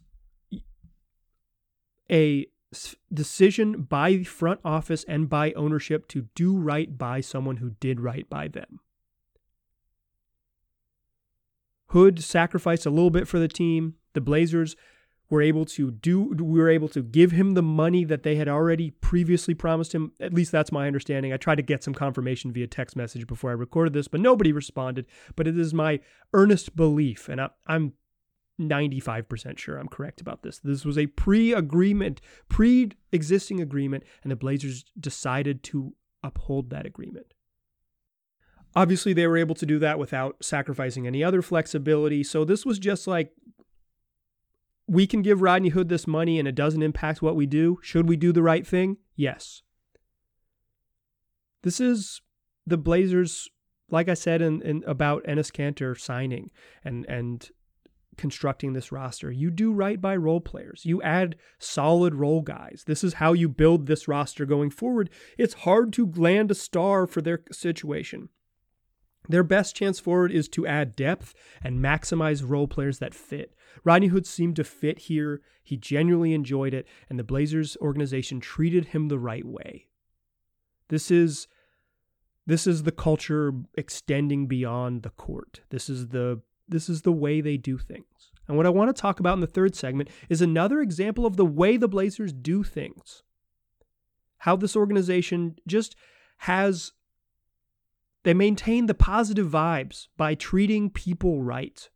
a 2.12 2.48
decision 3.14 3.84
by 3.84 4.14
the 4.14 4.24
front 4.24 4.62
office 4.66 5.06
and 5.08 5.30
by 5.30 5.52
ownership 5.52 6.08
to 6.08 6.28
do 6.34 6.58
right 6.58 6.98
by 6.98 7.22
someone 7.22 7.58
who 7.58 7.70
did 7.80 8.00
right 8.00 8.28
by 8.28 8.48
them. 8.48 8.80
Hood 11.92 12.24
sacrificed 12.24 12.86
a 12.86 12.90
little 12.90 13.10
bit 13.10 13.28
for 13.28 13.38
the 13.38 13.48
team. 13.48 13.96
The 14.14 14.22
Blazers 14.22 14.76
were 15.30 15.42
able 15.42 15.64
to 15.64 15.92
do 15.92 16.22
we 16.22 16.60
were 16.60 16.70
able 16.70 16.90
to 16.90 17.02
give 17.02 17.32
him 17.32 17.54
the 17.54 17.62
money 17.62 18.04
that 18.04 18.24
they 18.24 18.36
had 18.36 18.50
already 18.50 18.92
previously 18.92 19.54
promised 19.54 19.94
him. 19.94 20.12
At 20.20 20.34
least 20.34 20.52
that's 20.52 20.72
my 20.72 20.88
understanding. 20.88 21.32
I 21.32 21.38
tried 21.38 21.56
to 21.56 21.62
get 21.62 21.84
some 21.84 21.94
confirmation 21.94 22.52
via 22.52 22.68
text 22.68 22.96
message 22.96 23.28
before 23.28 23.50
I 23.50 23.54
recorded 23.54 23.94
this, 23.94 24.08
but 24.08 24.20
nobody 24.20 24.52
responded. 24.52 25.06
But 25.36 25.48
it 25.48 25.58
is 25.58 25.74
my 25.74 26.02
earnest 26.34 26.76
belief, 26.76 27.30
and 27.30 27.42
I, 27.42 27.50
I'm 27.68 27.94
95% 28.60 29.58
sure 29.58 29.78
I'm 29.78 29.88
correct 29.88 30.22
about 30.22 30.44
this. 30.44 30.60
This 30.60 30.86
was 30.86 30.98
a 30.98 31.08
pre 31.08 31.54
agreement, 31.54 32.22
pre 32.50 32.92
existing 33.12 33.60
agreement, 33.62 34.04
and 34.24 34.32
the 34.32 34.38
Blazers 34.38 34.86
decided 35.00 35.64
to 35.64 35.94
uphold 36.24 36.70
that 36.70 36.86
agreement. 36.86 37.34
Obviously, 38.76 39.14
they 39.14 39.28
were 39.28 39.38
able 39.38 39.56
to 39.56 39.66
do 39.66 39.80
that 39.80 40.00
without 40.00 40.38
sacrificing 40.44 41.06
any 41.06 41.24
other 41.24 41.42
flexibility. 41.42 42.24
So 42.24 42.46
this 42.46 42.66
was 42.66 42.80
just 42.80 43.06
like, 43.06 43.32
we 44.88 45.08
can 45.08 45.22
give 45.22 45.42
Rodney 45.42 45.70
Hood 45.70 45.90
this 45.90 46.08
money 46.08 46.40
and 46.40 46.48
it 46.48 46.56
doesn't 46.56 46.82
impact 46.82 47.22
what 47.22 47.36
we 47.36 47.46
do. 47.46 47.80
Should 47.82 48.08
we 48.08 48.16
do 48.16 48.32
the 48.32 48.44
right 48.44 48.66
thing? 48.66 48.98
Yes. 49.16 49.62
This 51.64 51.80
is 51.80 52.22
the 52.66 52.78
Blazers, 52.78 53.50
like 53.90 54.10
I 54.10 54.14
said 54.14 54.42
in, 54.42 54.62
in 54.62 54.84
about 54.88 55.24
Enes 55.26 55.52
Kanter 55.52 56.00
signing 56.00 56.52
and 56.84 57.06
and 57.08 57.50
constructing 58.18 58.74
this 58.74 58.92
roster. 58.92 59.32
You 59.32 59.50
do 59.50 59.72
right 59.72 60.00
by 60.00 60.16
role 60.16 60.42
players. 60.42 60.86
You 60.86 61.02
add 61.02 61.38
solid 61.60 62.14
role 62.14 62.42
guys. 62.42 62.84
This 62.86 63.04
is 63.04 63.16
how 63.16 63.34
you 63.34 63.48
build 63.48 63.88
this 63.88 64.08
roster 64.08 64.46
going 64.46 64.70
forward. 64.70 65.10
It's 65.38 65.54
hard 65.54 65.94
to 65.94 66.12
land 66.16 66.52
a 66.52 66.56
star 66.56 67.08
for 67.08 67.22
their 67.22 67.42
situation. 67.52 68.30
Their 69.30 69.44
best 69.44 69.76
chance 69.76 70.00
forward 70.00 70.32
is 70.32 70.48
to 70.50 70.66
add 70.68 70.96
depth 70.96 71.34
and 71.62 71.80
maximize 71.80 72.48
role 72.48 72.68
players 72.68 73.00
that 73.00 73.14
fit. 73.14 73.54
Rodney 73.84 74.08
Hood 74.08 74.26
seemed 74.26 74.56
to 74.58 74.64
fit 74.64 75.00
here. 75.00 75.42
He 75.64 75.78
genuinely 75.78 76.34
enjoyed 76.34 76.74
it, 76.74 76.88
and 77.10 77.20
the 77.20 77.24
Blazers 77.24 77.78
organization 77.80 78.40
treated 78.40 78.86
him 78.86 79.08
the 79.08 79.20
right 79.20 79.46
way. 79.46 79.88
This 80.90 81.12
is 81.12 81.48
this 82.48 82.66
is 82.66 82.84
the 82.84 82.92
culture 82.92 83.54
extending 83.76 84.48
beyond 84.48 85.04
the 85.04 85.12
court. 85.12 85.62
This 85.70 85.90
is 85.90 86.08
the 86.10 86.42
this 86.68 86.90
is 86.90 87.04
the 87.04 87.12
way 87.12 87.42
they 87.42 87.58
do 87.58 87.78
things. 87.78 88.32
And 88.48 88.58
what 88.58 88.66
I 88.66 88.70
want 88.70 88.94
to 88.94 89.00
talk 89.00 89.20
about 89.20 89.36
in 89.36 89.40
the 89.42 89.48
third 89.48 89.76
segment 89.76 90.10
is 90.30 90.42
another 90.42 90.82
example 90.82 91.26
of 91.26 91.38
the 91.38 91.46
way 91.46 91.78
the 91.78 91.88
Blazers 91.88 92.34
do 92.34 92.64
things. 92.64 93.24
How 94.40 94.56
this 94.56 94.76
organization 94.76 95.58
just 95.68 95.96
has 96.40 96.94
they 98.24 98.34
maintain 98.34 98.86
the 98.86 98.94
positive 98.94 99.48
vibes 99.48 100.08
by 100.18 100.36
treating 100.36 100.90
people 100.90 101.42
right. 101.42 101.90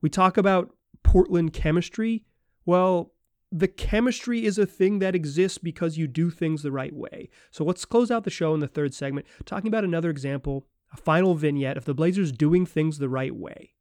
We 0.00 0.08
talk 0.08 0.36
about 0.36 0.74
Portland 1.02 1.52
chemistry. 1.52 2.24
Well, 2.64 3.12
the 3.50 3.68
chemistry 3.68 4.46
is 4.46 4.56
a 4.56 4.64
thing 4.64 4.98
that 5.00 5.14
exists 5.14 5.58
because 5.58 5.98
you 5.98 6.06
do 6.06 6.30
things 6.30 6.62
the 6.62 6.72
right 6.72 6.94
way. 6.94 7.28
So 7.50 7.64
let's 7.64 7.84
close 7.84 8.10
out 8.10 8.24
the 8.24 8.30
show 8.30 8.54
in 8.54 8.60
the 8.60 8.68
third 8.68 8.94
segment 8.94 9.26
talking 9.44 9.68
about 9.68 9.84
another 9.84 10.08
example, 10.08 10.66
a 10.92 10.96
final 10.96 11.34
vignette 11.34 11.76
of 11.76 11.84
the 11.84 11.94
Blazers 11.94 12.32
doing 12.32 12.64
things 12.64 12.98
the 12.98 13.10
right 13.10 13.34
way. 13.34 13.74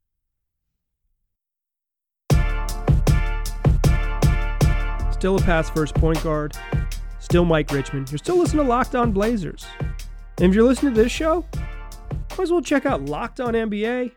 Still 5.14 5.38
a 5.38 5.42
pass 5.42 5.70
first 5.70 5.94
point 5.96 6.22
guard. 6.24 6.58
Still 7.20 7.46
Mike 7.46 7.72
Richmond. 7.72 8.12
You're 8.12 8.18
still 8.18 8.38
listening 8.38 8.66
to 8.66 8.70
Locked 8.70 8.96
On 8.96 9.12
Blazers. 9.12 9.66
And 10.42 10.50
if 10.50 10.56
you're 10.56 10.66
listening 10.66 10.96
to 10.96 11.04
this 11.04 11.12
show, 11.12 11.46
might 12.32 12.40
as 12.40 12.52
well 12.52 12.64
check 12.64 12.88
out 12.88 13.06
Locked 13.06 13.40
On 13.40 13.54
NBA. 13.54 14.12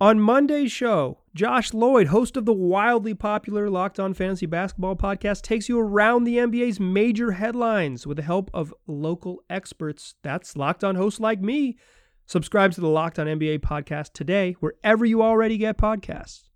On 0.00 0.20
Monday's 0.20 0.70
show, 0.70 1.18
Josh 1.34 1.74
Lloyd, 1.74 2.06
host 2.06 2.36
of 2.36 2.44
the 2.44 2.52
wildly 2.52 3.12
popular 3.12 3.68
Locked 3.68 3.98
On 3.98 4.14
Fantasy 4.14 4.46
Basketball 4.46 4.94
podcast, 4.94 5.42
takes 5.42 5.68
you 5.68 5.80
around 5.80 6.22
the 6.22 6.36
NBA's 6.36 6.78
major 6.78 7.32
headlines 7.32 8.06
with 8.06 8.18
the 8.18 8.22
help 8.22 8.52
of 8.54 8.72
local 8.86 9.42
experts. 9.50 10.14
That's 10.22 10.56
Locked 10.56 10.84
On 10.84 10.94
hosts 10.94 11.18
like 11.18 11.40
me. 11.40 11.76
Subscribe 12.24 12.70
to 12.74 12.80
the 12.80 12.86
Locked 12.86 13.18
On 13.18 13.26
NBA 13.26 13.62
podcast 13.62 14.12
today, 14.12 14.52
wherever 14.60 15.04
you 15.04 15.24
already 15.24 15.58
get 15.58 15.76
podcasts. 15.76 16.50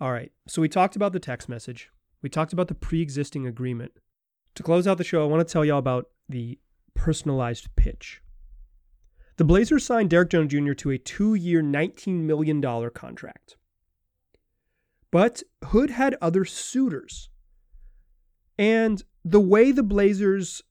All 0.00 0.12
right, 0.12 0.30
so 0.46 0.62
we 0.62 0.68
talked 0.68 0.94
about 0.94 1.12
the 1.12 1.18
text 1.18 1.48
message. 1.48 1.90
We 2.22 2.28
talked 2.28 2.52
about 2.52 2.68
the 2.68 2.76
pre 2.76 3.02
existing 3.02 3.48
agreement. 3.48 3.94
To 4.54 4.62
close 4.62 4.86
out 4.86 4.98
the 4.98 5.04
show, 5.04 5.22
I 5.22 5.26
want 5.26 5.46
to 5.46 5.50
tell 5.50 5.64
y'all 5.64 5.78
about 5.78 6.06
the 6.28 6.58
personalized 6.94 7.74
pitch. 7.76 8.22
The 9.36 9.44
Blazers 9.44 9.84
signed 9.84 10.10
Derrick 10.10 10.30
Jones 10.30 10.52
Jr. 10.52 10.72
to 10.74 10.90
a 10.90 10.98
two 10.98 11.34
year, 11.34 11.62
$19 11.62 12.20
million 12.20 12.60
contract. 12.90 13.56
But 15.10 15.42
Hood 15.64 15.90
had 15.90 16.16
other 16.20 16.44
suitors. 16.44 17.28
And 18.58 19.02
the 19.24 19.40
way 19.40 19.72
the 19.72 19.82
Blazers 19.82 20.62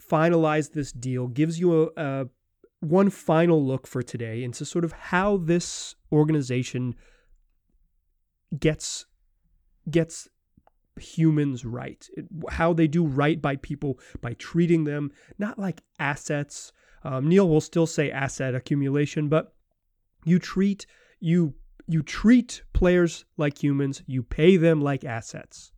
finalized 0.00 0.72
this 0.72 0.92
deal 0.92 1.26
gives 1.26 1.58
you 1.58 1.90
a, 1.96 2.02
a 2.02 2.26
one 2.80 3.10
final 3.10 3.64
look 3.64 3.86
for 3.86 4.02
today 4.02 4.42
into 4.44 4.64
sort 4.64 4.84
of 4.84 4.92
how 4.92 5.36
this 5.36 5.94
organization 6.12 6.94
gets 8.58 9.06
gets 9.90 10.28
humans 10.98 11.64
right, 11.64 12.08
it, 12.16 12.26
how 12.50 12.72
they 12.72 12.86
do 12.86 13.04
right 13.04 13.40
by 13.40 13.56
people 13.56 13.98
by 14.20 14.34
treating 14.34 14.84
them 14.84 15.10
not 15.38 15.58
like 15.58 15.82
assets. 15.98 16.72
Um, 17.04 17.28
Neil 17.28 17.48
will 17.48 17.60
still 17.60 17.86
say 17.86 18.10
asset 18.10 18.54
accumulation, 18.54 19.28
but 19.28 19.54
you 20.24 20.38
treat 20.38 20.86
you 21.20 21.54
you 21.86 22.02
treat 22.02 22.62
players 22.74 23.24
like 23.38 23.62
humans, 23.62 24.02
you 24.06 24.22
pay 24.22 24.56
them 24.56 24.80
like 24.80 25.04
assets. 25.04 25.72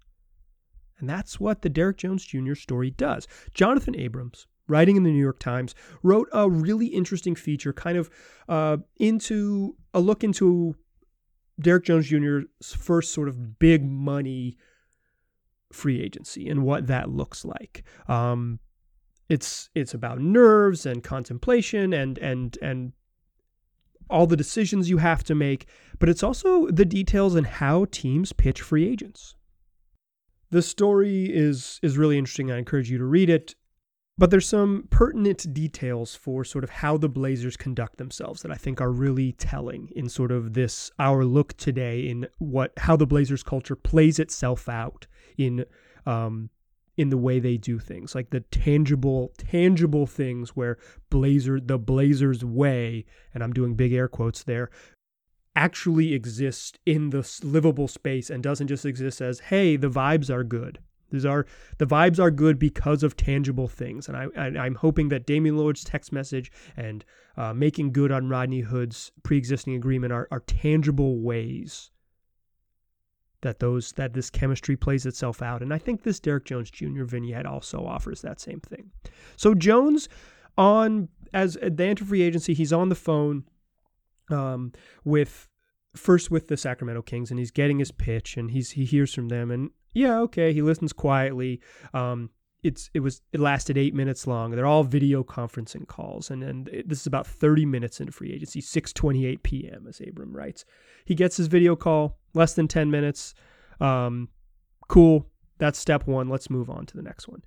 And 0.99 1.09
that's 1.09 1.41
what 1.41 1.63
the 1.63 1.69
Derrick 1.69 1.97
Jones 1.97 2.25
Jr. 2.25 2.55
story 2.55 2.91
does. 2.91 3.27
Jonathan 3.55 3.97
Abrams, 3.97 4.47
writing 4.67 4.97
in 4.97 5.05
the 5.05 5.11
New 5.11 5.21
York 5.21 5.39
Times, 5.39 5.75
wrote 6.03 6.29
a 6.33 6.51
really 6.51 6.87
interesting 6.87 7.35
feature, 7.35 7.73
kind 7.73 7.97
of 7.97 8.11
uh, 8.49 8.79
into 8.99 9.77
a 9.95 10.01
look 10.01 10.25
into 10.25 10.75
Derrick 11.61 11.85
Jones 11.85 12.09
Jr.'s 12.09 12.75
first 12.75 13.13
sort 13.13 13.29
of 13.29 13.59
big 13.59 13.85
money 13.85 14.57
free 15.73 16.01
agency 16.03 16.49
and 16.49 16.63
what 16.63 16.87
that 16.87 17.11
looks 17.11 17.45
like. 17.45 17.85
Um, 18.09 18.61
it's 19.29 19.71
it's 19.75 19.95
about 19.95 20.21
nerves 20.21 20.85
and 20.87 21.03
contemplation 21.03 21.93
and 21.93 22.19
and 22.19 22.59
and 22.61 22.93
all 24.11 24.27
the 24.27 24.37
decisions 24.37 24.91
you 24.91 24.99
have 24.99 25.23
to 25.23 25.35
make, 25.37 25.67
but 26.01 26.09
it's 26.09 26.25
also 26.25 26.67
the 26.67 26.85
details 26.85 27.37
and 27.37 27.47
how 27.47 27.87
teams 27.93 28.33
pitch 28.33 28.61
free 28.61 28.89
agents. 28.89 29.37
The 30.51 30.63
story 30.63 31.27
is 31.27 31.79
is 31.83 31.97
really 31.97 32.19
interesting. 32.19 32.51
I 32.51 32.59
encourage 32.59 32.91
you 32.91 32.99
to 32.99 33.05
read 33.05 33.31
it. 33.31 33.55
But 34.21 34.31
there's 34.31 34.47
some 34.47 34.87
pertinent 34.91 35.55
details 35.55 36.15
for 36.15 36.45
sort 36.45 36.63
of 36.63 36.69
how 36.69 36.99
the 36.99 37.09
Blazers 37.09 37.57
conduct 37.57 37.97
themselves 37.97 38.43
that 38.43 38.51
I 38.51 38.57
think 38.57 38.79
are 38.79 38.93
really 38.93 39.33
telling 39.33 39.89
in 39.97 40.11
sort 40.11 40.31
of 40.31 40.53
this 40.53 40.91
our 40.99 41.25
look 41.25 41.57
today 41.57 42.01
in 42.01 42.27
what 42.37 42.73
how 42.77 42.97
the 42.97 43.07
Blazers 43.07 43.43
culture 43.43 43.77
plays 43.77 44.19
itself 44.19 44.69
out 44.69 45.07
in 45.41 45.65
um, 46.05 46.51
in 46.97 47.09
the 47.09 47.17
way 47.17 47.41
they 47.41 47.57
do 47.57 47.79
things, 47.79 48.15
like 48.15 48.29
the 48.31 48.41
tangible 48.41 49.33
tangible 49.39 50.07
things 50.07 50.51
where 50.51 50.77
Blazer 51.09 51.59
the 51.59 51.79
Blazers 51.79 52.45
way, 52.45 53.07
and 53.33 53.43
I'm 53.43 53.55
doing 53.55 53.75
big 53.75 53.93
air 53.93 54.07
quotes 54.07 54.43
there, 54.43 54.71
actually 55.57 56.13
exists 56.13 56.79
in 56.85 57.11
the 57.11 57.41
livable 57.43 57.89
space 57.89 58.31
and 58.31 58.43
doesn't 58.43 58.69
just 58.69 58.85
exist 58.85 59.21
as 59.21 59.41
hey 59.41 59.77
the 59.77 59.89
vibes 59.89 60.31
are 60.31 60.45
good. 60.45 60.79
These 61.11 61.25
are 61.25 61.47
the 61.79 61.87
vibes 61.87 62.21
are 62.21 62.31
good 62.31 62.59
because 62.59 63.03
of 63.03 63.17
tangible 63.17 63.67
things, 63.67 64.07
and 64.07 64.17
I, 64.17 64.67
am 64.67 64.77
hoping 64.77 65.09
that 65.09 65.27
Damian 65.27 65.57
Lillard's 65.57 65.83
text 65.83 66.13
message 66.13 66.53
and 66.77 67.05
uh, 67.37 67.55
making 67.55 67.93
good 67.93 68.13
on 68.13 68.29
Rodney 68.29 68.61
Hood's 68.61 69.11
pre-existing 69.23 69.75
agreement 69.75 70.13
are, 70.13 70.29
are 70.31 70.41
tangible 70.41 71.19
ways 71.19 71.91
that 73.43 73.59
those 73.61 73.93
that 73.93 74.13
this 74.13 74.31
chemistry 74.31 74.77
plays 74.77 75.07
itself 75.07 75.43
out. 75.43 75.63
And 75.63 75.73
I 75.73 75.79
think 75.79 76.03
this 76.03 76.21
Derek 76.21 76.45
Jones 76.45 76.71
Jr. 76.71 77.05
vignette 77.05 77.47
also 77.47 77.85
offers 77.85 78.23
that 78.23 78.41
same 78.41 78.61
thing. 78.61 78.91
So 79.37 79.55
Jones 79.55 80.09
on 80.59 81.09
as 81.33 81.55
the 81.55 81.85
enter 81.85 82.05
free 82.05 82.23
agency, 82.23 82.55
he's 82.55 82.73
on 82.73 82.89
the 82.89 82.95
phone 82.95 83.45
um, 84.31 84.73
with 85.05 85.49
first 85.97 86.31
with 86.31 86.49
the 86.49 86.57
Sacramento 86.57 87.03
Kings, 87.03 87.31
and 87.31 87.39
he's 87.39 87.51
getting 87.51 87.79
his 87.79 87.93
pitch, 87.93 88.37
and 88.37 88.51
he's 88.51 88.71
he 88.71 88.85
hears 88.85 89.15
from 89.15 89.29
them, 89.29 89.51
and 89.51 89.71
yeah, 89.93 90.19
okay. 90.21 90.53
He 90.53 90.63
listens 90.63 90.93
quietly. 90.93 91.61
Um, 91.93 92.31
it's 92.63 92.91
it 92.95 93.01
was 93.01 93.23
it 93.33 93.41
lasted 93.41 93.79
eight 93.79 93.95
minutes 93.95 94.27
long. 94.27 94.51
They're 94.51 94.67
all 94.67 94.85
video 94.85 95.23
conferencing 95.25 95.87
calls, 95.87 96.31
and 96.31 96.43
then 96.43 96.67
this 96.85 97.01
is 97.01 97.07
about 97.07 97.27
thirty 97.27 97.65
minutes 97.65 98.01
into 98.01 98.13
free 98.13 98.33
agency, 98.33 98.61
six 98.61 98.93
twenty 98.93 99.27
eight 99.27 99.43
p.m. 99.43 99.87
as 99.89 100.01
Abram 100.01 100.35
writes. 100.35 100.65
He 101.05 101.15
gets 101.15 101.37
his 101.37 101.47
video 101.47 101.77
call, 101.77 102.19
less 102.35 102.55
than 102.55 102.69
ten 102.69 102.91
minutes. 102.91 103.35
Um, 103.81 104.29
cool. 104.89 105.27
That's 105.59 105.79
step 105.79 106.07
one. 106.07 106.29
Let's 106.29 106.51
move 106.51 106.71
on 106.71 106.87
to 106.87 106.97
the 106.97 107.03
next 107.03 107.29
one. 107.29 107.43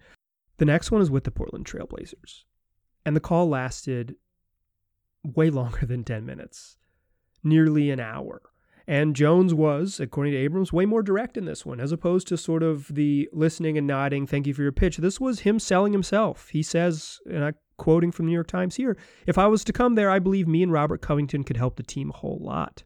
The 0.58 0.66
next 0.66 0.92
one 0.92 1.02
is 1.02 1.10
with 1.10 1.24
the 1.24 1.32
Portland 1.32 1.66
Trailblazers, 1.66 2.44
and 3.06 3.16
the 3.16 3.20
call 3.22 3.50
lasted 3.50 4.16
way 5.24 5.50
longer 5.52 5.86
than 5.86 6.04
ten 6.04 6.26
minutes, 6.26 6.78
nearly 7.44 7.92
an 7.92 8.00
hour. 8.00 8.42
And 8.86 9.16
Jones 9.16 9.54
was, 9.54 10.00
according 10.00 10.34
to 10.34 10.40
Abrams, 10.40 10.74
way 10.74 10.86
more 10.86 11.02
direct 11.02 11.38
in 11.38 11.46
this 11.46 11.66
one, 11.66 11.80
as 11.80 11.92
opposed 11.92 12.28
to 12.28 12.38
sort 12.38 12.64
of 12.64 12.94
the 12.94 13.30
listening 13.32 13.78
and 13.78 13.88
nodding, 13.88 14.28
thank 14.28 14.46
you 14.46 14.54
for 14.54 14.62
your 14.62 14.74
pitch. 14.74 14.98
This 14.98 15.20
was 15.20 15.42
him 15.42 15.58
selling 15.58 15.94
himself. 15.94 16.50
He 16.50 16.62
says, 16.62 17.20
and 17.30 17.46
I'm 17.46 17.56
quoting 17.78 18.12
from 18.12 18.26
the 18.26 18.32
New 18.32 18.36
York 18.36 18.48
Times 18.48 18.76
here 18.76 18.98
if 19.26 19.38
I 19.38 19.48
was 19.48 19.64
to 19.64 19.74
come 19.74 19.96
there, 19.96 20.10
I 20.10 20.20
believe 20.20 20.48
me 20.48 20.64
and 20.64 20.72
Robert 20.72 21.02
Covington 21.02 21.44
could 21.44 21.58
help 21.58 21.78
the 21.78 21.84
team 21.84 22.10
a 22.10 22.18
whole 22.18 22.40
lot. 22.42 22.84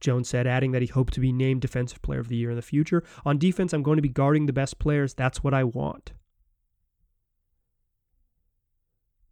Jones 0.00 0.28
said, 0.28 0.46
adding 0.46 0.72
that 0.72 0.82
he 0.82 0.88
hoped 0.88 1.14
to 1.14 1.20
be 1.20 1.32
named 1.32 1.62
Defensive 1.62 2.02
Player 2.02 2.20
of 2.20 2.28
the 2.28 2.36
Year 2.36 2.50
in 2.50 2.56
the 2.56 2.62
future. 2.62 3.02
On 3.24 3.38
defense, 3.38 3.72
I'm 3.72 3.82
going 3.82 3.96
to 3.96 4.02
be 4.02 4.10
guarding 4.10 4.44
the 4.44 4.52
best 4.52 4.78
players. 4.78 5.14
That's 5.14 5.42
what 5.42 5.54
I 5.54 5.64
want. 5.64 6.12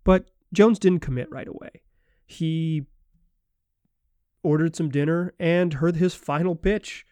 But 0.04 0.30
Jones 0.54 0.78
didn't 0.78 1.00
commit 1.00 1.30
right 1.30 1.46
away. 1.46 1.82
He 2.24 2.86
ordered 4.42 4.76
some 4.76 4.88
dinner, 4.88 5.34
and 5.38 5.74
heard 5.74 5.96
his 5.96 6.14
final 6.14 6.54
pitch. 6.54 7.04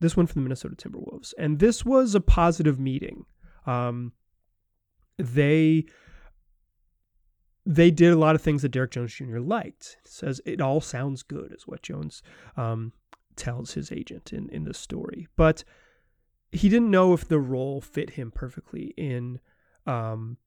This 0.00 0.16
one 0.16 0.26
from 0.26 0.42
the 0.42 0.44
Minnesota 0.44 0.76
Timberwolves. 0.76 1.34
And 1.38 1.58
this 1.58 1.84
was 1.84 2.14
a 2.14 2.20
positive 2.20 2.78
meeting. 2.78 3.24
Um, 3.66 4.12
they 5.18 5.86
they 7.66 7.90
did 7.90 8.12
a 8.12 8.18
lot 8.18 8.34
of 8.34 8.40
things 8.40 8.62
that 8.62 8.70
Derrick 8.70 8.92
Jones 8.92 9.12
Jr. 9.12 9.40
liked. 9.40 9.98
says 10.06 10.40
it 10.46 10.60
all 10.60 10.80
sounds 10.80 11.22
good, 11.22 11.52
is 11.52 11.66
what 11.66 11.82
Jones 11.82 12.22
um, 12.56 12.92
tells 13.36 13.74
his 13.74 13.92
agent 13.92 14.32
in, 14.32 14.48
in 14.48 14.64
the 14.64 14.72
story. 14.72 15.28
But 15.36 15.64
he 16.50 16.70
didn't 16.70 16.90
know 16.90 17.12
if 17.12 17.28
the 17.28 17.38
role 17.38 17.82
fit 17.82 18.10
him 18.10 18.30
perfectly 18.30 18.94
in 18.96 19.40
um, 19.86 20.38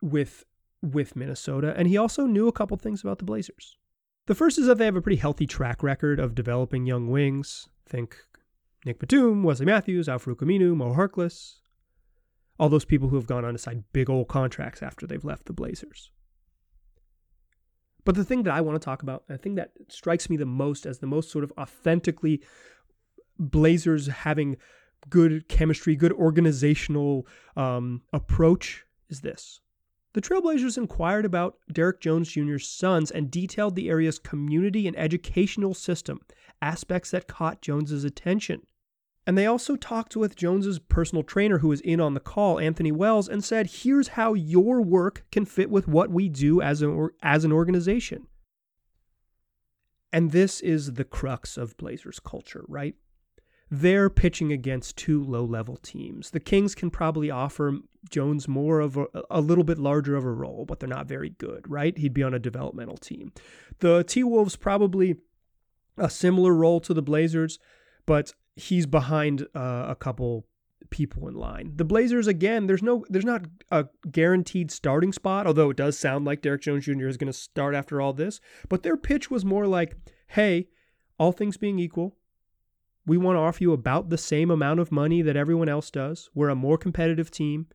with 0.00 0.44
with 0.82 1.16
Minnesota, 1.16 1.72
and 1.76 1.88
he 1.88 1.96
also 1.96 2.26
knew 2.26 2.48
a 2.48 2.52
couple 2.52 2.76
things 2.76 3.02
about 3.02 3.18
the 3.18 3.24
Blazers. 3.24 3.78
The 4.26 4.34
first 4.34 4.58
is 4.58 4.66
that 4.66 4.78
they 4.78 4.86
have 4.86 4.96
a 4.96 5.02
pretty 5.02 5.18
healthy 5.18 5.46
track 5.46 5.82
record 5.82 6.18
of 6.18 6.34
developing 6.34 6.86
young 6.86 7.10
wings. 7.10 7.68
Think 7.86 8.16
Nick 8.86 8.98
Batum, 8.98 9.42
Wesley 9.42 9.66
Matthews, 9.66 10.08
Al-Farouq 10.08 10.36
Aminu, 10.36 10.74
Mo 10.74 10.94
Harkless. 10.94 11.56
All 12.58 12.68
those 12.68 12.84
people 12.84 13.08
who 13.08 13.16
have 13.16 13.26
gone 13.26 13.44
on 13.44 13.52
to 13.52 13.58
sign 13.58 13.84
big 13.92 14.08
old 14.08 14.28
contracts 14.28 14.82
after 14.82 15.06
they've 15.06 15.24
left 15.24 15.46
the 15.46 15.52
Blazers. 15.52 16.10
But 18.04 18.14
the 18.14 18.24
thing 18.24 18.44
that 18.44 18.54
I 18.54 18.60
want 18.60 18.80
to 18.80 18.84
talk 18.84 19.02
about, 19.02 19.26
the 19.28 19.38
thing 19.38 19.56
that 19.56 19.72
strikes 19.88 20.30
me 20.30 20.36
the 20.36 20.46
most 20.46 20.86
as 20.86 20.98
the 20.98 21.06
most 21.06 21.30
sort 21.30 21.44
of 21.44 21.52
authentically 21.58 22.42
Blazers 23.38 24.06
having 24.06 24.56
good 25.10 25.48
chemistry, 25.48 25.96
good 25.96 26.12
organizational 26.12 27.26
um, 27.56 28.02
approach 28.12 28.84
is 29.08 29.20
this. 29.20 29.60
The 30.14 30.20
Trailblazers 30.20 30.78
inquired 30.78 31.24
about 31.24 31.58
Derrick 31.70 32.00
Jones 32.00 32.30
Jr.'s 32.30 32.68
sons 32.68 33.10
and 33.10 33.32
detailed 33.32 33.74
the 33.74 33.90
area's 33.90 34.20
community 34.20 34.86
and 34.86 34.96
educational 34.96 35.74
system, 35.74 36.20
aspects 36.62 37.10
that 37.10 37.26
caught 37.26 37.60
Jones's 37.60 38.04
attention. 38.04 38.62
And 39.26 39.36
they 39.36 39.46
also 39.46 39.74
talked 39.74 40.16
with 40.16 40.36
Jones's 40.36 40.78
personal 40.78 41.24
trainer 41.24 41.58
who 41.58 41.68
was 41.68 41.80
in 41.80 42.00
on 42.00 42.14
the 42.14 42.20
call, 42.20 42.60
Anthony 42.60 42.92
Wells, 42.92 43.28
and 43.28 43.42
said, 43.42 43.66
"Here's 43.66 44.08
how 44.08 44.34
your 44.34 44.82
work 44.82 45.26
can 45.32 45.44
fit 45.44 45.68
with 45.68 45.88
what 45.88 46.10
we 46.10 46.28
do 46.28 46.60
as 46.60 46.80
an 46.80 47.08
as 47.20 47.44
an 47.44 47.50
organization." 47.50 48.28
And 50.12 50.30
this 50.30 50.60
is 50.60 50.92
the 50.92 51.04
crux 51.04 51.56
of 51.56 51.76
Blazers 51.76 52.20
culture, 52.20 52.64
right? 52.68 52.94
They're 53.80 54.08
pitching 54.08 54.52
against 54.52 54.96
two 54.96 55.24
low 55.24 55.44
level 55.44 55.76
teams. 55.76 56.30
The 56.30 56.38
Kings 56.38 56.76
can 56.76 56.90
probably 56.90 57.28
offer 57.28 57.78
Jones 58.08 58.46
more 58.46 58.78
of 58.78 58.96
a, 58.96 59.06
a 59.30 59.40
little 59.40 59.64
bit 59.64 59.78
larger 59.78 60.14
of 60.14 60.24
a 60.24 60.30
role, 60.30 60.64
but 60.64 60.78
they're 60.78 60.88
not 60.88 61.08
very 61.08 61.30
good, 61.30 61.68
right? 61.68 61.96
He'd 61.98 62.14
be 62.14 62.22
on 62.22 62.34
a 62.34 62.38
developmental 62.38 62.96
team. 62.96 63.32
The 63.80 64.04
T 64.04 64.22
Wolves 64.22 64.54
probably 64.54 65.16
a 65.98 66.08
similar 66.08 66.54
role 66.54 66.78
to 66.80 66.94
the 66.94 67.02
Blazers, 67.02 67.58
but 68.06 68.32
he's 68.54 68.86
behind 68.86 69.48
uh, 69.56 69.86
a 69.88 69.96
couple 69.96 70.46
people 70.90 71.26
in 71.26 71.34
line. 71.34 71.72
The 71.74 71.84
Blazers 71.84 72.28
again, 72.28 72.68
there's 72.68 72.82
no 72.82 73.04
there's 73.08 73.24
not 73.24 73.46
a 73.72 73.86
guaranteed 74.08 74.70
starting 74.70 75.12
spot, 75.12 75.48
although 75.48 75.70
it 75.70 75.76
does 75.76 75.98
sound 75.98 76.24
like 76.24 76.42
Derrick 76.42 76.62
Jones 76.62 76.84
Jr. 76.84 77.08
is 77.08 77.16
going 77.16 77.26
to 77.26 77.32
start 77.32 77.74
after 77.74 78.00
all 78.00 78.12
this, 78.12 78.40
but 78.68 78.84
their 78.84 78.96
pitch 78.96 79.32
was 79.32 79.44
more 79.44 79.66
like, 79.66 79.96
"Hey, 80.28 80.68
all 81.18 81.32
things 81.32 81.56
being 81.56 81.80
equal, 81.80 82.16
we 83.06 83.16
want 83.16 83.36
to 83.36 83.40
offer 83.40 83.62
you 83.62 83.72
about 83.72 84.08
the 84.08 84.18
same 84.18 84.50
amount 84.50 84.80
of 84.80 84.92
money 84.92 85.22
that 85.22 85.36
everyone 85.36 85.68
else 85.68 85.90
does. 85.90 86.30
We're 86.34 86.48
a 86.48 86.54
more 86.54 86.78
competitive 86.78 87.30
team. 87.30 87.66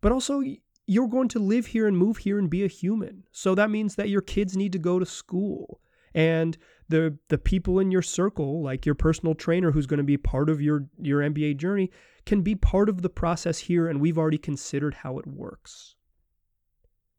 But 0.00 0.12
also, 0.12 0.42
you're 0.86 1.08
going 1.08 1.28
to 1.28 1.38
live 1.38 1.66
here 1.66 1.86
and 1.86 1.96
move 1.96 2.18
here 2.18 2.38
and 2.38 2.48
be 2.48 2.64
a 2.64 2.68
human. 2.68 3.24
So 3.32 3.54
that 3.54 3.70
means 3.70 3.96
that 3.96 4.08
your 4.08 4.20
kids 4.20 4.56
need 4.56 4.72
to 4.72 4.78
go 4.78 4.98
to 4.98 5.06
school. 5.06 5.80
And 6.14 6.56
the 6.88 7.18
the 7.28 7.38
people 7.38 7.78
in 7.78 7.90
your 7.90 8.02
circle, 8.02 8.62
like 8.62 8.86
your 8.86 8.94
personal 8.94 9.34
trainer 9.34 9.72
who's 9.72 9.86
going 9.86 9.98
to 9.98 10.04
be 10.04 10.16
part 10.16 10.48
of 10.48 10.62
your 10.62 10.86
your 10.98 11.20
NBA 11.20 11.56
journey, 11.56 11.90
can 12.24 12.42
be 12.42 12.54
part 12.54 12.88
of 12.88 13.02
the 13.02 13.10
process 13.10 13.58
here 13.58 13.88
and 13.88 14.00
we've 14.00 14.16
already 14.16 14.38
considered 14.38 14.94
how 14.94 15.18
it 15.18 15.26
works. 15.26 15.95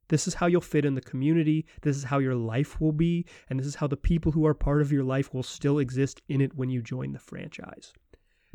This 0.10 0.28
is 0.28 0.36
how 0.36 0.48
you'll 0.48 0.62
fit 0.62 0.86
in 0.86 0.96
the 0.96 1.02
community. 1.02 1.66
This 1.82 1.98
is 1.98 2.06
how 2.06 2.20
your 2.20 2.36
life 2.36 2.80
will 2.80 2.92
be. 2.92 3.26
And 3.50 3.60
this 3.60 3.68
is 3.68 3.76
how 3.76 3.88
the 3.88 3.98
people 3.98 4.32
who 4.32 4.46
are 4.46 4.54
part 4.54 4.82
of 4.82 4.92
your 4.92 5.04
life 5.04 5.34
will 5.34 5.44
still 5.44 5.80
exist 5.80 6.22
in 6.30 6.42
it 6.42 6.56
when 6.56 6.70
you 6.70 6.82
join 6.82 7.12
the 7.12 7.20
franchise. 7.20 7.94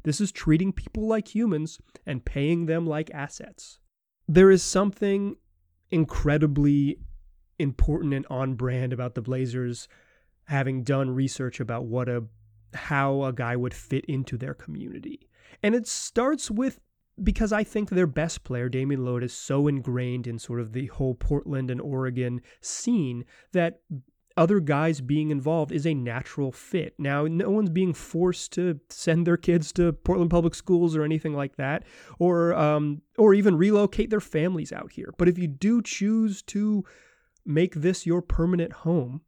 This 0.04 0.20
is 0.20 0.32
treating 0.32 0.72
people 0.72 1.06
like 1.06 1.34
humans 1.34 1.78
and 2.06 2.24
paying 2.24 2.66
them 2.66 2.86
like 2.86 3.10
assets. 3.12 3.78
There 4.26 4.50
is 4.50 4.62
something 4.62 5.36
incredibly 5.90 6.98
important 7.58 8.14
and 8.14 8.26
on 8.30 8.54
brand 8.54 8.92
about 8.92 9.14
the 9.14 9.22
Blazers 9.22 9.88
having 10.44 10.82
done 10.82 11.10
research 11.10 11.60
about 11.60 11.84
what 11.84 12.08
a 12.08 12.24
how 12.74 13.22
a 13.24 13.32
guy 13.32 13.54
would 13.54 13.74
fit 13.74 14.04
into 14.06 14.38
their 14.38 14.54
community. 14.54 15.28
And 15.62 15.74
it 15.74 15.86
starts 15.86 16.50
with 16.50 16.80
because 17.22 17.52
I 17.52 17.64
think 17.64 17.90
their 17.90 18.06
best 18.06 18.44
player, 18.44 18.68
Damian 18.68 19.02
Lillard, 19.02 19.22
is 19.24 19.32
so 19.32 19.66
ingrained 19.66 20.26
in 20.26 20.38
sort 20.38 20.60
of 20.60 20.72
the 20.72 20.86
whole 20.86 21.14
Portland 21.14 21.70
and 21.70 21.80
Oregon 21.80 22.40
scene 22.60 23.24
that 23.52 23.80
other 24.36 24.60
guys 24.60 25.00
being 25.00 25.30
involved 25.30 25.72
is 25.72 25.86
a 25.86 25.94
natural 25.94 26.52
fit. 26.52 26.94
Now, 26.98 27.26
no 27.26 27.50
one's 27.50 27.70
being 27.70 27.92
forced 27.92 28.52
to 28.52 28.80
send 28.88 29.26
their 29.26 29.36
kids 29.36 29.72
to 29.72 29.92
Portland 29.92 30.30
Public 30.30 30.54
Schools 30.54 30.96
or 30.96 31.02
anything 31.02 31.34
like 31.34 31.56
that, 31.56 31.84
or 32.18 32.54
um, 32.54 33.02
or 33.18 33.34
even 33.34 33.56
relocate 33.56 34.10
their 34.10 34.20
families 34.20 34.72
out 34.72 34.92
here. 34.92 35.12
But 35.18 35.28
if 35.28 35.38
you 35.38 35.48
do 35.48 35.82
choose 35.82 36.42
to 36.44 36.84
make 37.44 37.74
this 37.74 38.06
your 38.06 38.22
permanent 38.22 38.72
home, 38.72 39.22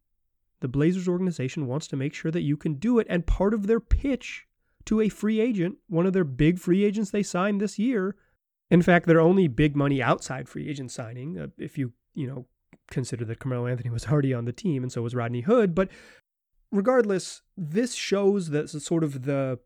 the 0.61 0.69
Blazers 0.69 1.09
organization 1.09 1.67
wants 1.67 1.87
to 1.89 1.97
make 1.97 2.15
sure 2.15 2.31
that 2.31 2.43
you 2.43 2.57
can 2.57 2.75
do 2.75 2.99
it. 2.99 3.07
And 3.11 3.27
part 3.27 3.53
of 3.53 3.67
their 3.67 3.81
pitch 3.81 4.47
to 4.87 5.01
a 5.01 5.09
free 5.09 5.41
agent, 5.41 5.79
one 5.89 6.07
of 6.07 6.13
their 6.13 6.25
big 6.25 6.59
free 6.59 6.85
agents 6.85 7.11
they 7.11 7.23
signed 7.23 7.61
this 7.61 7.79
year, 7.79 8.17
in 8.71 8.83
fact, 8.83 9.07
their 9.07 9.21
only 9.21 9.49
big 9.49 9.77
money 9.77 10.03
outside 10.03 10.49
free 10.49 10.69
agent 10.69 10.91
signing, 10.91 11.39
uh, 11.39 11.47
if 11.59 11.79
you 11.79 11.93
you 12.15 12.27
know 12.27 12.47
consider 12.91 13.25
that 13.25 13.39
Carmelo 13.39 13.67
Anthony 13.67 13.91
was 13.91 14.07
already 14.09 14.35
on 14.35 14.45
the 14.45 14.53
team 14.53 14.83
and 14.83 14.93
so 14.93 15.03
was 15.03 15.15
Rodney 15.15 15.43
Hood. 15.43 15.75
But 15.75 15.89
regardless, 16.71 17.43
this 17.57 17.95
shows 17.95 18.51
that 18.51 18.69
sort 18.69 19.05
of 19.05 19.25
the 19.25 19.59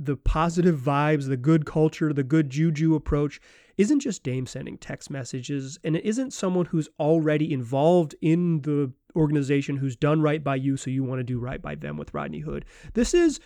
the 0.00 0.16
positive 0.16 0.78
vibes, 0.78 1.26
the 1.26 1.36
good 1.36 1.66
culture, 1.66 2.12
the 2.12 2.22
good 2.22 2.50
juju 2.50 2.94
approach 2.94 3.40
isn't 3.76 3.98
just 3.98 4.22
Dame 4.22 4.46
sending 4.46 4.78
text 4.78 5.10
messages, 5.10 5.78
and 5.82 5.96
it 5.96 6.04
isn't 6.04 6.32
someone 6.32 6.66
who's 6.66 6.88
already 7.00 7.52
involved 7.52 8.14
in 8.20 8.60
the 8.62 8.92
organization 9.16 9.76
who's 9.76 9.96
done 9.96 10.22
right 10.22 10.42
by 10.42 10.54
you, 10.54 10.76
so 10.76 10.90
you 10.90 11.02
want 11.02 11.18
to 11.18 11.24
do 11.24 11.40
right 11.40 11.60
by 11.60 11.74
them 11.74 11.96
with 11.96 12.14
Rodney 12.14 12.40
Hood. 12.40 12.64
This 12.94 13.12
is 13.12 13.40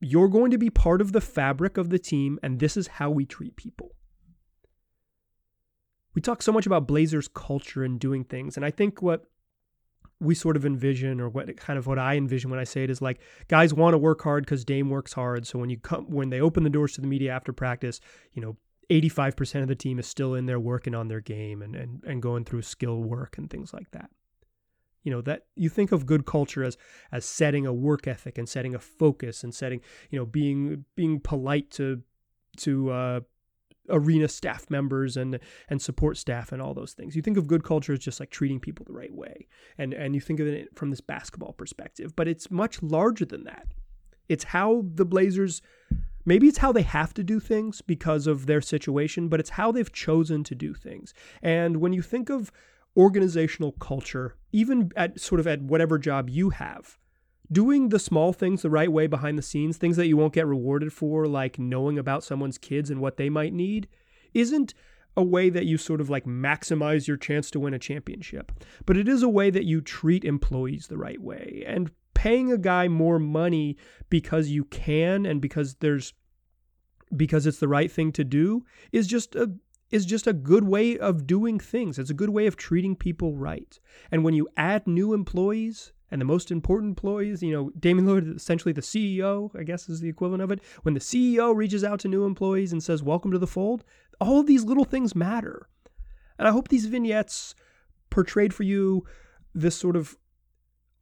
you're 0.00 0.28
going 0.28 0.50
to 0.50 0.58
be 0.58 0.70
part 0.70 1.00
of 1.00 1.12
the 1.12 1.20
fabric 1.20 1.76
of 1.76 1.90
the 1.90 1.98
team, 1.98 2.38
and 2.42 2.58
this 2.58 2.76
is 2.76 2.86
how 2.86 3.10
we 3.10 3.24
treat 3.24 3.56
people 3.56 3.92
we 6.14 6.22
talk 6.22 6.42
so 6.42 6.52
much 6.52 6.66
about 6.66 6.86
Blazers 6.86 7.28
culture 7.28 7.84
and 7.84 7.98
doing 7.98 8.24
things. 8.24 8.56
And 8.56 8.64
I 8.64 8.70
think 8.70 9.02
what 9.02 9.26
we 10.18 10.34
sort 10.34 10.56
of 10.56 10.66
envision 10.66 11.20
or 11.20 11.28
what 11.28 11.56
kind 11.56 11.78
of 11.78 11.86
what 11.86 11.98
I 11.98 12.16
envision 12.16 12.50
when 12.50 12.60
I 12.60 12.64
say 12.64 12.84
it 12.84 12.90
is 12.90 13.00
like 13.00 13.20
guys 13.48 13.72
want 13.72 13.94
to 13.94 13.98
work 13.98 14.22
hard 14.22 14.44
because 14.44 14.64
Dame 14.64 14.90
works 14.90 15.12
hard. 15.12 15.46
So 15.46 15.58
when 15.58 15.70
you 15.70 15.78
come 15.78 16.10
when 16.10 16.30
they 16.30 16.40
open 16.40 16.64
the 16.64 16.70
doors 16.70 16.92
to 16.94 17.00
the 17.00 17.06
media 17.06 17.32
after 17.32 17.52
practice, 17.52 18.00
you 18.32 18.42
know, 18.42 18.56
85% 18.90 19.62
of 19.62 19.68
the 19.68 19.76
team 19.76 20.00
is 20.00 20.06
still 20.06 20.34
in 20.34 20.46
there 20.46 20.58
working 20.58 20.96
on 20.96 21.06
their 21.06 21.20
game 21.20 21.62
and, 21.62 21.76
and, 21.76 22.02
and 22.04 22.20
going 22.20 22.44
through 22.44 22.62
skill 22.62 23.00
work 23.00 23.38
and 23.38 23.48
things 23.48 23.72
like 23.72 23.90
that. 23.92 24.10
You 25.02 25.10
know, 25.10 25.20
that 25.22 25.46
you 25.56 25.68
think 25.68 25.92
of 25.92 26.06
good 26.06 26.26
culture 26.26 26.62
as 26.62 26.76
as 27.10 27.24
setting 27.24 27.66
a 27.66 27.72
work 27.72 28.06
ethic 28.06 28.36
and 28.38 28.48
setting 28.48 28.74
a 28.74 28.78
focus 28.78 29.42
and 29.42 29.54
setting, 29.54 29.80
you 30.10 30.18
know, 30.18 30.26
being 30.26 30.84
being 30.94 31.20
polite 31.20 31.70
to 31.72 32.02
to 32.58 32.90
uh, 32.90 33.20
arena 33.88 34.28
staff 34.28 34.68
members 34.70 35.16
and 35.16 35.38
and 35.68 35.82
support 35.82 36.16
staff 36.16 36.52
and 36.52 36.62
all 36.62 36.74
those 36.74 36.92
things. 36.92 37.16
You 37.16 37.22
think 37.22 37.36
of 37.36 37.46
good 37.46 37.64
culture 37.64 37.92
as 37.92 37.98
just 37.98 38.20
like 38.20 38.30
treating 38.30 38.60
people 38.60 38.84
the 38.84 38.92
right 38.92 39.12
way, 39.12 39.46
and 39.78 39.92
and 39.92 40.14
you 40.14 40.20
think 40.20 40.40
of 40.40 40.46
it 40.46 40.76
from 40.76 40.90
this 40.90 41.00
basketball 41.00 41.52
perspective, 41.52 42.14
but 42.16 42.28
it's 42.28 42.50
much 42.50 42.82
larger 42.82 43.24
than 43.24 43.44
that. 43.44 43.66
It's 44.28 44.44
how 44.44 44.84
the 44.94 45.04
Blazers. 45.04 45.62
Maybe 46.26 46.48
it's 46.48 46.58
how 46.58 46.70
they 46.70 46.82
have 46.82 47.14
to 47.14 47.24
do 47.24 47.40
things 47.40 47.80
because 47.80 48.26
of 48.26 48.44
their 48.44 48.60
situation, 48.60 49.28
but 49.28 49.40
it's 49.40 49.50
how 49.50 49.72
they've 49.72 49.90
chosen 49.90 50.44
to 50.44 50.54
do 50.54 50.74
things. 50.74 51.14
And 51.40 51.78
when 51.78 51.94
you 51.94 52.02
think 52.02 52.28
of 52.28 52.52
organizational 52.96 53.72
culture, 53.72 54.36
even 54.52 54.90
at 54.96 55.20
sort 55.20 55.40
of 55.40 55.46
at 55.46 55.62
whatever 55.62 55.98
job 55.98 56.28
you 56.28 56.50
have, 56.50 56.98
doing 57.50 57.88
the 57.88 57.98
small 57.98 58.32
things 58.32 58.62
the 58.62 58.70
right 58.70 58.90
way 58.92 59.06
behind 59.06 59.38
the 59.38 59.42
scenes, 59.42 59.76
things 59.76 59.96
that 59.96 60.06
you 60.06 60.16
won't 60.16 60.32
get 60.32 60.46
rewarded 60.46 60.92
for, 60.92 61.26
like 61.26 61.58
knowing 61.58 61.98
about 61.98 62.24
someone's 62.24 62.58
kids 62.58 62.90
and 62.90 63.00
what 63.00 63.16
they 63.16 63.28
might 63.28 63.52
need, 63.52 63.88
isn't 64.34 64.74
a 65.16 65.22
way 65.22 65.50
that 65.50 65.66
you 65.66 65.76
sort 65.76 66.00
of 66.00 66.08
like 66.08 66.24
maximize 66.24 67.08
your 67.08 67.16
chance 67.16 67.50
to 67.50 67.60
win 67.60 67.74
a 67.74 67.78
championship. 67.78 68.52
But 68.86 68.96
it 68.96 69.08
is 69.08 69.22
a 69.22 69.28
way 69.28 69.50
that 69.50 69.64
you 69.64 69.80
treat 69.80 70.24
employees 70.24 70.86
the 70.86 70.98
right 70.98 71.20
way. 71.20 71.64
And 71.66 71.90
paying 72.14 72.52
a 72.52 72.58
guy 72.58 72.86
more 72.86 73.18
money 73.18 73.76
because 74.08 74.48
you 74.48 74.64
can 74.64 75.26
and 75.26 75.40
because 75.40 75.76
there's 75.76 76.12
because 77.16 77.46
it's 77.46 77.58
the 77.58 77.68
right 77.68 77.90
thing 77.90 78.12
to 78.12 78.22
do 78.22 78.64
is 78.92 79.06
just 79.06 79.34
a 79.34 79.50
is 79.90 80.06
just 80.06 80.26
a 80.26 80.32
good 80.32 80.64
way 80.64 80.96
of 80.96 81.26
doing 81.26 81.58
things. 81.58 81.98
It's 81.98 82.10
a 82.10 82.14
good 82.14 82.30
way 82.30 82.46
of 82.46 82.56
treating 82.56 82.94
people 82.94 83.36
right. 83.36 83.78
And 84.10 84.24
when 84.24 84.34
you 84.34 84.48
add 84.56 84.86
new 84.86 85.12
employees, 85.12 85.92
and 86.10 86.20
the 86.20 86.26
most 86.26 86.50
important 86.50 86.90
employees, 86.90 87.42
you 87.42 87.52
know, 87.52 87.70
Damian 87.78 88.06
Lillard, 88.06 88.36
essentially 88.36 88.72
the 88.72 88.80
CEO, 88.80 89.50
I 89.58 89.62
guess 89.62 89.88
is 89.88 90.00
the 90.00 90.08
equivalent 90.08 90.42
of 90.42 90.50
it. 90.50 90.60
When 90.82 90.94
the 90.94 91.00
CEO 91.00 91.54
reaches 91.54 91.84
out 91.84 92.00
to 92.00 92.08
new 92.08 92.24
employees 92.24 92.72
and 92.72 92.82
says, 92.82 93.02
Welcome 93.02 93.30
to 93.30 93.38
the 93.38 93.46
fold, 93.46 93.84
all 94.20 94.40
of 94.40 94.46
these 94.46 94.64
little 94.64 94.84
things 94.84 95.14
matter. 95.14 95.68
And 96.38 96.48
I 96.48 96.50
hope 96.50 96.68
these 96.68 96.86
vignettes 96.86 97.54
portrayed 98.10 98.52
for 98.52 98.64
you 98.64 99.04
this 99.54 99.76
sort 99.76 99.96
of 99.96 100.16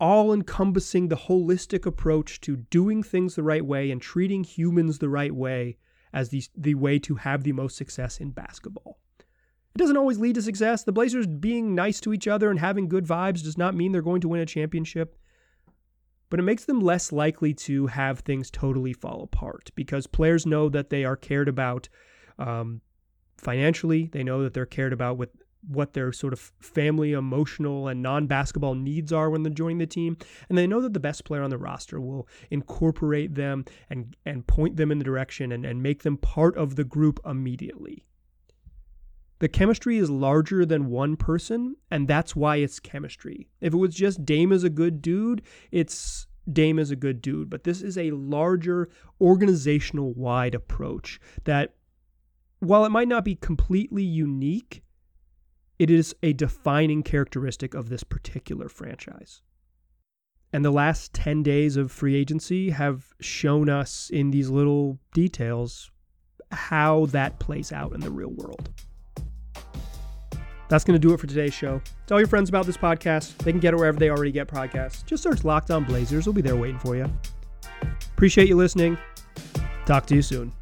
all 0.00 0.32
encompassing, 0.32 1.08
the 1.08 1.16
holistic 1.16 1.86
approach 1.86 2.40
to 2.42 2.56
doing 2.56 3.02
things 3.02 3.34
the 3.34 3.42
right 3.42 3.64
way 3.64 3.90
and 3.90 4.00
treating 4.00 4.44
humans 4.44 4.98
the 4.98 5.08
right 5.08 5.34
way 5.34 5.76
as 6.12 6.30
the, 6.30 6.42
the 6.56 6.74
way 6.74 6.98
to 7.00 7.16
have 7.16 7.44
the 7.44 7.52
most 7.52 7.76
success 7.76 8.18
in 8.18 8.30
basketball. 8.30 8.98
It 9.18 9.78
doesn't 9.78 9.96
always 9.96 10.18
lead 10.18 10.34
to 10.34 10.42
success. 10.42 10.82
The 10.82 10.92
Blazers 10.92 11.26
being 11.26 11.74
nice 11.74 12.00
to 12.00 12.12
each 12.12 12.26
other 12.26 12.50
and 12.50 12.58
having 12.58 12.88
good 12.88 13.06
vibes 13.06 13.44
does 13.44 13.58
not 13.58 13.74
mean 13.74 13.92
they're 13.92 14.02
going 14.02 14.20
to 14.22 14.28
win 14.28 14.40
a 14.40 14.46
championship. 14.46 15.16
But 16.30 16.40
it 16.40 16.44
makes 16.44 16.64
them 16.64 16.80
less 16.80 17.12
likely 17.12 17.54
to 17.54 17.86
have 17.86 18.20
things 18.20 18.50
totally 18.50 18.92
fall 18.92 19.22
apart 19.22 19.70
because 19.74 20.06
players 20.06 20.44
know 20.44 20.68
that 20.68 20.90
they 20.90 21.04
are 21.04 21.16
cared 21.16 21.48
about 21.48 21.88
um, 22.38 22.82
financially. 23.38 24.08
They 24.12 24.22
know 24.22 24.42
that 24.42 24.52
they're 24.52 24.66
cared 24.66 24.92
about 24.92 25.16
with 25.16 25.30
what 25.66 25.92
their 25.92 26.12
sort 26.12 26.32
of 26.32 26.52
family, 26.60 27.12
emotional, 27.12 27.88
and 27.88 28.02
non 28.02 28.26
basketball 28.26 28.74
needs 28.74 29.12
are 29.12 29.30
when 29.30 29.42
they're 29.42 29.52
joining 29.52 29.78
the 29.78 29.86
team. 29.86 30.16
And 30.48 30.56
they 30.56 30.66
know 30.66 30.80
that 30.80 30.94
the 30.94 31.00
best 31.00 31.24
player 31.24 31.42
on 31.42 31.50
the 31.50 31.58
roster 31.58 32.00
will 32.00 32.28
incorporate 32.50 33.34
them 33.34 33.64
and, 33.90 34.16
and 34.24 34.46
point 34.46 34.76
them 34.76 34.90
in 34.90 34.98
the 34.98 35.04
direction 35.04 35.52
and, 35.52 35.64
and 35.64 35.82
make 35.82 36.02
them 36.02 36.16
part 36.16 36.56
of 36.56 36.76
the 36.76 36.84
group 36.84 37.20
immediately. 37.24 38.04
The 39.40 39.48
chemistry 39.48 39.98
is 39.98 40.10
larger 40.10 40.66
than 40.66 40.90
one 40.90 41.16
person, 41.16 41.76
and 41.90 42.08
that's 42.08 42.34
why 42.34 42.56
it's 42.56 42.80
chemistry. 42.80 43.48
If 43.60 43.72
it 43.72 43.76
was 43.76 43.94
just 43.94 44.24
Dame 44.24 44.50
is 44.50 44.64
a 44.64 44.70
good 44.70 45.00
dude, 45.00 45.42
it's 45.70 46.26
Dame 46.52 46.78
is 46.78 46.90
a 46.90 46.96
good 46.96 47.22
dude. 47.22 47.48
But 47.48 47.64
this 47.64 47.80
is 47.80 47.96
a 47.96 48.10
larger 48.10 48.88
organizational 49.20 50.12
wide 50.14 50.54
approach 50.54 51.20
that, 51.44 51.74
while 52.58 52.84
it 52.84 52.90
might 52.90 53.06
not 53.06 53.24
be 53.24 53.36
completely 53.36 54.02
unique, 54.02 54.82
it 55.78 55.90
is 55.90 56.14
a 56.22 56.32
defining 56.32 57.02
characteristic 57.02 57.74
of 57.74 57.88
this 57.88 58.02
particular 58.02 58.68
franchise. 58.68 59.42
And 60.52 60.64
the 60.64 60.70
last 60.70 61.12
10 61.12 61.42
days 61.42 61.76
of 61.76 61.92
free 61.92 62.16
agency 62.16 62.70
have 62.70 63.06
shown 63.20 63.68
us 63.68 64.10
in 64.10 64.30
these 64.30 64.48
little 64.48 64.98
details 65.12 65.90
how 66.50 67.06
that 67.06 67.38
plays 67.38 67.72
out 67.72 67.92
in 67.92 68.00
the 68.00 68.10
real 68.10 68.30
world. 68.30 68.70
That's 70.68 70.84
going 70.84 71.00
to 71.00 71.06
do 71.06 71.14
it 71.14 71.20
for 71.20 71.26
today's 71.26 71.54
show. 71.54 71.80
Tell 72.06 72.18
your 72.18 72.28
friends 72.28 72.48
about 72.48 72.66
this 72.66 72.76
podcast. 72.76 73.36
They 73.38 73.52
can 73.52 73.60
get 73.60 73.72
it 73.72 73.76
wherever 73.78 73.98
they 73.98 74.10
already 74.10 74.32
get 74.32 74.48
podcasts. 74.48 75.04
Just 75.04 75.22
search 75.22 75.44
Locked 75.44 75.70
On 75.70 75.84
Blazers. 75.84 76.26
We'll 76.26 76.34
be 76.34 76.42
there 76.42 76.56
waiting 76.56 76.78
for 76.78 76.96
you. 76.96 77.10
Appreciate 78.14 78.48
you 78.48 78.56
listening. 78.56 78.98
Talk 79.86 80.06
to 80.06 80.14
you 80.14 80.22
soon. 80.22 80.52